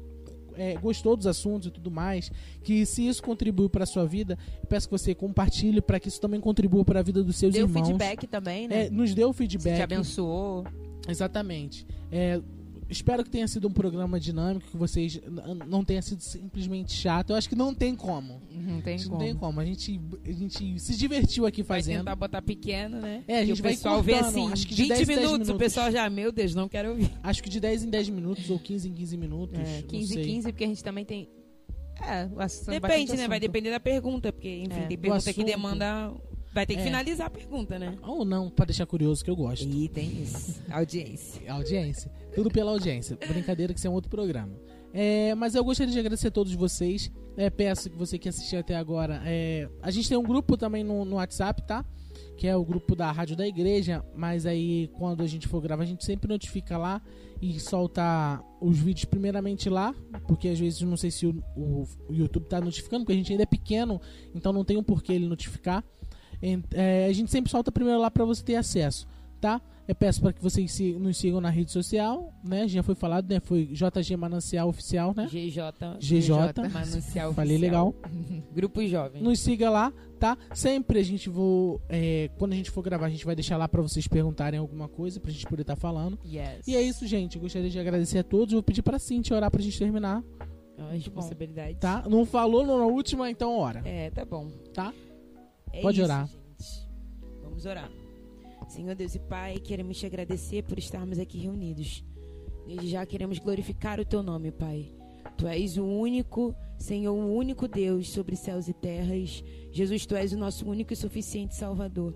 é, 0.57 0.75
gostou 0.75 1.15
dos 1.15 1.27
assuntos 1.27 1.67
e 1.67 1.71
tudo 1.71 1.89
mais, 1.91 2.31
que 2.63 2.85
se 2.85 3.07
isso 3.07 3.21
contribuiu 3.23 3.69
para 3.69 3.85
sua 3.85 4.05
vida, 4.05 4.37
peço 4.67 4.87
que 4.87 4.91
você 4.97 5.13
compartilhe 5.15 5.81
para 5.81 5.99
que 5.99 6.07
isso 6.07 6.19
também 6.19 6.39
contribua 6.41 6.83
para 6.83 6.99
a 6.99 7.03
vida 7.03 7.23
dos 7.23 7.35
seus 7.35 7.53
Deu 7.53 7.65
irmãos. 7.67 7.85
feedback 7.87 8.27
também, 8.27 8.67
né? 8.67 8.85
É, 8.87 8.89
nos 8.89 9.13
deu 9.13 9.31
Se 9.31 9.37
feedback. 9.37 9.75
te 9.77 9.81
abençoou. 9.81 10.65
Exatamente. 11.07 11.85
É, 12.11 12.41
espero 12.89 13.23
que 13.23 13.29
tenha 13.29 13.47
sido 13.47 13.67
um 13.67 13.71
programa 13.71 14.19
dinâmico, 14.19 14.67
que 14.69 14.77
vocês 14.77 15.19
não 15.67 15.83
tenha 15.83 16.01
sido 16.01 16.21
simplesmente 16.21 16.93
chato. 16.93 17.31
Eu 17.31 17.35
acho 17.35 17.47
que 17.49 17.55
não 17.55 17.73
tem 17.73 17.95
como. 17.95 18.41
Não 18.51 18.81
tem 18.81 18.97
Não 18.97 19.05
como. 19.09 19.19
tem 19.19 19.35
como. 19.35 19.59
A 19.59 19.65
gente, 19.65 19.99
a 20.25 20.31
gente 20.31 20.79
se 20.79 20.95
divertiu 20.97 21.45
aqui 21.45 21.63
Vai 21.63 21.79
fazendo. 21.79 21.99
tentar 21.99 22.15
botar 22.15 22.41
pequeno, 22.41 22.99
né? 23.01 23.23
É, 23.27 23.37
a 23.37 23.41
Que 23.41 23.45
gente 23.47 23.61
vai 23.61 23.71
pessoal 23.73 24.01
vê 24.01 24.13
cortando, 24.13 24.29
assim, 24.29 24.51
acho 24.51 24.67
que 24.67 24.75
de 24.75 24.81
20 24.83 24.89
10 24.89 25.01
em 25.01 25.05
10 25.05 25.19
minutos, 25.21 25.49
o 25.49 25.55
pessoal 25.55 25.91
já, 25.91 26.09
meu 26.09 26.31
Deus, 26.31 26.55
não 26.55 26.67
quero 26.69 26.89
ouvir. 26.89 27.11
Acho 27.23 27.43
que 27.43 27.49
de 27.49 27.59
10 27.59 27.83
em 27.83 27.89
10 27.89 28.09
minutos 28.09 28.49
ou 28.49 28.59
15 28.59 28.89
em 28.89 28.93
15 28.93 29.17
minutos. 29.17 29.59
É, 29.59 29.81
não 29.81 29.87
15 29.87 30.13
sei. 30.13 30.23
15, 30.25 30.51
porque 30.51 30.63
a 30.63 30.67
gente 30.67 30.83
também 30.83 31.05
tem. 31.05 31.29
É, 31.99 32.27
Depende, 32.69 33.17
né? 33.17 33.27
Vai 33.27 33.39
depender 33.39 33.71
da 33.71 33.79
pergunta, 33.79 34.31
porque, 34.31 34.63
enfim, 34.63 34.81
É. 34.81 34.85
tem 34.87 34.97
pergunta 34.97 35.23
que 35.23 35.29
assunto. 35.31 35.45
demanda. 35.45 36.13
Vai 36.53 36.65
ter 36.65 36.75
que 36.75 36.81
É. 36.81 36.83
finalizar 36.83 37.27
a 37.27 37.29
pergunta, 37.29 37.77
né? 37.77 37.95
Ou 38.01 38.23
não, 38.25 38.49
pra 38.49 38.65
deixar 38.65 38.85
curioso, 38.87 39.23
que 39.23 39.29
eu 39.29 39.35
gosto. 39.35 39.67
E 39.67 39.87
tem 39.89 40.21
isso. 40.23 40.59
Audiência. 40.71 41.51
Audiência. 41.51 42.11
Tudo 42.37 42.51
pela 42.51 42.71
audiência. 42.71 43.17
Brincadeira 43.27 43.73
que 43.73 43.79
isso 43.79 43.87
é 43.87 43.89
um 43.89 43.93
outro 43.93 44.09
programa. 44.09 44.53
É, 44.93 45.35
mas 45.35 45.53
eu 45.55 45.63
gostaria 45.63 45.91
de 45.91 45.99
agradecer 45.99 46.27
a 46.27 46.31
todos 46.31 46.53
vocês. 46.53 47.11
É, 47.35 47.49
peço 47.49 47.89
que 47.89 47.95
você 47.97 48.17
que 48.17 48.29
assistiu 48.29 48.59
até 48.59 48.75
agora. 48.75 49.21
é, 49.25 49.67
a 49.81 49.91
gente 49.91 50.07
tem 50.07 50.17
um 50.17 50.23
grupo 50.23 50.55
também 50.55 50.83
no, 50.83 51.03
no 51.03 51.15
WhatsApp, 51.17 51.61
tá? 51.67 51.83
Que 52.37 52.47
é 52.47 52.55
o 52.55 52.63
grupo 52.63 52.95
da 52.95 53.11
Rádio 53.11 53.35
da 53.35 53.47
Igreja. 53.47 54.03
Mas 54.15 54.45
aí, 54.45 54.87
quando 54.97 55.21
a 55.21 55.27
gente 55.27 55.47
for 55.47 55.61
gravar, 55.61 55.83
a 55.83 55.85
gente 55.85 56.05
sempre 56.05 56.27
notifica 56.29 56.77
lá 56.77 57.01
e 57.41 57.59
solta 57.59 58.41
os 58.61 58.77
vídeos 58.77 59.05
primeiramente 59.05 59.69
lá. 59.69 59.93
Porque 60.27 60.47
às 60.47 60.59
vezes 60.59 60.81
não 60.81 60.97
sei 60.97 61.11
se 61.11 61.25
o, 61.27 61.43
o- 61.55 61.87
o 62.09 62.13
YouTube 62.13 62.45
tá 62.45 62.61
notificando, 62.61 63.03
porque 63.03 63.13
a 63.13 63.17
gente 63.17 63.31
ainda 63.31 63.43
é 63.43 63.47
pequeno, 63.47 63.99
então 64.33 64.53
não 64.53 64.63
tem 64.63 64.77
um 64.77 64.83
porquê 64.83 65.13
ele 65.13 65.27
notificar. 65.27 65.83
É, 66.73 67.05
a 67.07 67.13
gente 67.13 67.31
sempre 67.31 67.49
solta 67.51 67.71
primeiro 67.71 67.99
lá 67.99 68.09
para 68.11 68.23
você 68.25 68.43
ter 68.43 68.55
acesso, 68.55 69.07
tá? 69.41 69.59
Eu 69.87 69.95
peço 69.95 70.19
para 70.21 70.33
que 70.33 70.41
vocês 70.43 70.69
se- 70.71 70.91
nos 70.93 71.17
sigam 71.17 71.39
na 71.39 71.49
rede 71.49 71.71
social, 71.71 72.33
né? 72.43 72.67
Já 72.67 72.83
foi 72.83 72.93
falado, 72.93 73.29
né? 73.29 73.39
Foi 73.39 73.65
JG 73.67 74.17
Manancial 74.17 74.67
Oficial, 74.67 75.13
né? 75.15 75.27
GJ. 75.31 75.61
GJ. 75.99 76.69
Manuncial 76.73 77.33
Falei 77.33 77.55
Oficial. 77.57 77.93
legal. 77.93 77.95
Grupo 78.53 78.85
Jovem. 78.85 79.21
Nos 79.23 79.39
siga 79.39 79.69
lá, 79.69 79.93
tá? 80.19 80.37
Sempre 80.53 80.99
a 80.99 81.03
gente 81.03 81.29
vou, 81.29 81.81
é, 81.87 82.29
quando 82.37 82.51
a 82.51 82.55
gente 82.57 82.69
for 82.69 82.81
gravar, 82.81 83.05
a 83.05 83.09
gente 83.09 83.25
vai 83.25 83.33
deixar 83.33 83.55
lá 83.55 83.65
para 83.67 83.81
vocês 83.81 84.05
perguntarem 84.07 84.59
alguma 84.59 84.89
coisa 84.89 85.21
pra 85.21 85.31
gente 85.31 85.45
poder 85.47 85.61
estar 85.61 85.77
falando. 85.77 86.19
Yes. 86.25 86.67
E 86.67 86.75
é 86.75 86.81
isso, 86.81 87.07
gente. 87.07 87.37
Eu 87.37 87.41
gostaria 87.41 87.69
de 87.69 87.79
agradecer 87.79 88.19
a 88.19 88.23
todos. 88.23 88.53
Vou 88.53 88.61
pedir 88.63 88.81
pra 88.81 88.99
Cintia 88.99 89.37
orar 89.37 89.49
pra 89.49 89.61
gente 89.61 89.79
terminar, 89.79 90.21
É 90.77 90.81
uma 90.81 90.91
responsabilidade. 90.91 91.75
tá? 91.75 92.03
Não 92.09 92.25
falou 92.25 92.65
na 92.65 92.85
última, 92.85 93.29
então 93.31 93.57
ora, 93.57 93.81
É, 93.85 94.09
tá 94.11 94.25
bom. 94.25 94.49
tá? 94.73 94.93
É 95.71 95.81
Pode 95.81 95.97
isso, 96.01 96.05
orar. 96.05 96.27
gente. 96.27 96.87
Vamos 97.41 97.65
orar. 97.65 97.89
Senhor 98.67 98.95
Deus 98.95 99.15
e 99.15 99.19
Pai, 99.19 99.59
queremos 99.59 99.97
te 99.97 100.05
agradecer 100.05 100.61
por 100.63 100.77
estarmos 100.77 101.17
aqui 101.17 101.37
reunidos. 101.37 102.03
Desde 102.67 102.89
já 102.89 103.05
queremos 103.05 103.39
glorificar 103.39 103.97
o 103.97 104.05
teu 104.05 104.21
nome, 104.21 104.51
Pai. 104.51 104.93
Tu 105.37 105.47
és 105.47 105.77
o 105.77 105.85
único, 105.85 106.53
Senhor, 106.77 107.13
o 107.13 107.33
único 107.33 107.65
Deus 107.65 108.09
sobre 108.09 108.35
céus 108.35 108.67
e 108.67 108.73
terras. 108.73 109.41
Jesus, 109.71 110.05
tu 110.05 110.15
és 110.15 110.33
o 110.33 110.37
nosso 110.37 110.69
único 110.69 110.91
e 110.91 110.97
suficiente 110.97 111.55
Salvador. 111.55 112.13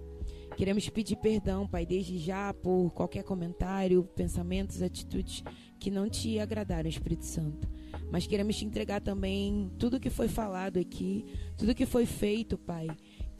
Queremos 0.57 0.87
pedir 0.89 1.15
perdão, 1.15 1.65
Pai, 1.65 1.85
desde 1.85 2.17
já 2.17 2.53
por 2.53 2.91
qualquer 2.91 3.23
comentário, 3.23 4.03
pensamentos, 4.13 4.81
atitudes 4.81 5.43
que 5.79 5.89
não 5.89 6.09
te 6.09 6.37
agradaram, 6.37 6.89
Espírito 6.89 7.25
Santo. 7.25 7.69
Mas 8.11 8.27
queremos 8.27 8.57
te 8.57 8.65
entregar 8.65 8.99
também 8.99 9.71
tudo 9.79 10.01
que 10.01 10.09
foi 10.09 10.27
falado 10.27 10.77
aqui, 10.77 11.25
tudo 11.57 11.73
que 11.73 11.85
foi 11.85 12.05
feito, 12.05 12.57
Pai 12.57 12.87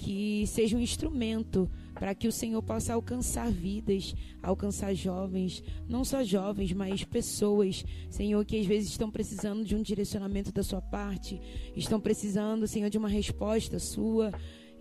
que 0.02 0.48
seja 0.48 0.76
um 0.76 0.80
instrumento 0.80 1.70
para 1.94 2.16
que 2.16 2.28
o 2.28 2.32
Senhor 2.32 2.62
possa 2.62 2.94
alcançar 2.94 3.52
vidas, 3.52 4.16
alcançar 4.42 4.94
jovens, 4.94 5.64
não 5.88 6.04
só 6.04 6.24
jovens, 6.24 6.74
mas 6.74 7.04
pessoas, 7.04 7.84
Senhor, 8.10 8.44
que 8.46 8.60
às 8.60 8.66
vezes 8.66 8.90
estão 8.90 9.12
precisando 9.12 9.64
de 9.64 9.76
um 9.76 9.82
direcionamento 9.82 10.52
da 10.52 10.64
sua 10.64 10.82
parte, 10.82 11.40
estão 11.76 12.00
precisando, 12.00 12.68
Senhor, 12.68 12.90
de 12.90 12.98
uma 12.98 13.10
resposta 13.10 13.80
sua. 13.80 14.32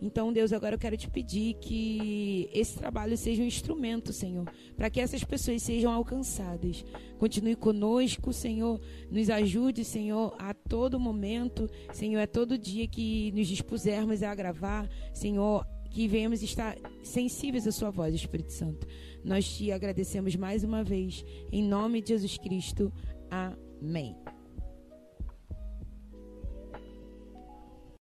Então, 0.03 0.33
Deus, 0.33 0.51
agora 0.53 0.77
eu 0.77 0.79
quero 0.79 0.97
te 0.97 1.11
pedir 1.11 1.55
que 1.61 2.49
esse 2.55 2.79
trabalho 2.79 3.19
seja 3.19 3.43
um 3.43 3.47
instrumento, 3.47 4.15
Senhor, 4.15 4.51
para 4.75 4.89
que 4.89 4.99
essas 4.99 5.23
pessoas 5.23 5.63
sejam 5.63 5.93
alcançadas. 5.93 6.83
Continue 7.19 7.55
conosco, 7.55 8.33
Senhor, 8.33 8.81
nos 9.11 9.29
ajude, 9.29 9.85
Senhor, 9.85 10.35
a 10.39 10.55
todo 10.55 10.99
momento, 10.99 11.69
Senhor, 11.93 12.21
a 12.21 12.27
todo 12.27 12.57
dia 12.57 12.89
que 12.89 13.31
nos 13.33 13.47
dispusermos 13.47 14.23
a 14.23 14.35
gravar, 14.35 14.89
Senhor, 15.13 15.67
que 15.91 16.09
venhamos 16.09 16.43
estar 16.43 16.77
sensíveis 17.03 17.67
à 17.67 17.73
Sua 17.73 17.91
voz, 17.91 18.15
Espírito 18.15 18.53
Santo. 18.53 18.87
Nós 19.25 19.47
te 19.57 19.71
agradecemos 19.71 20.35
mais 20.37 20.65
uma 20.65 20.83
vez, 20.83 21.25
em 21.53 21.63
nome 21.63 22.01
de 22.01 22.09
Jesus 22.09 22.39
Cristo. 22.39 22.93
Amém. 23.31 24.17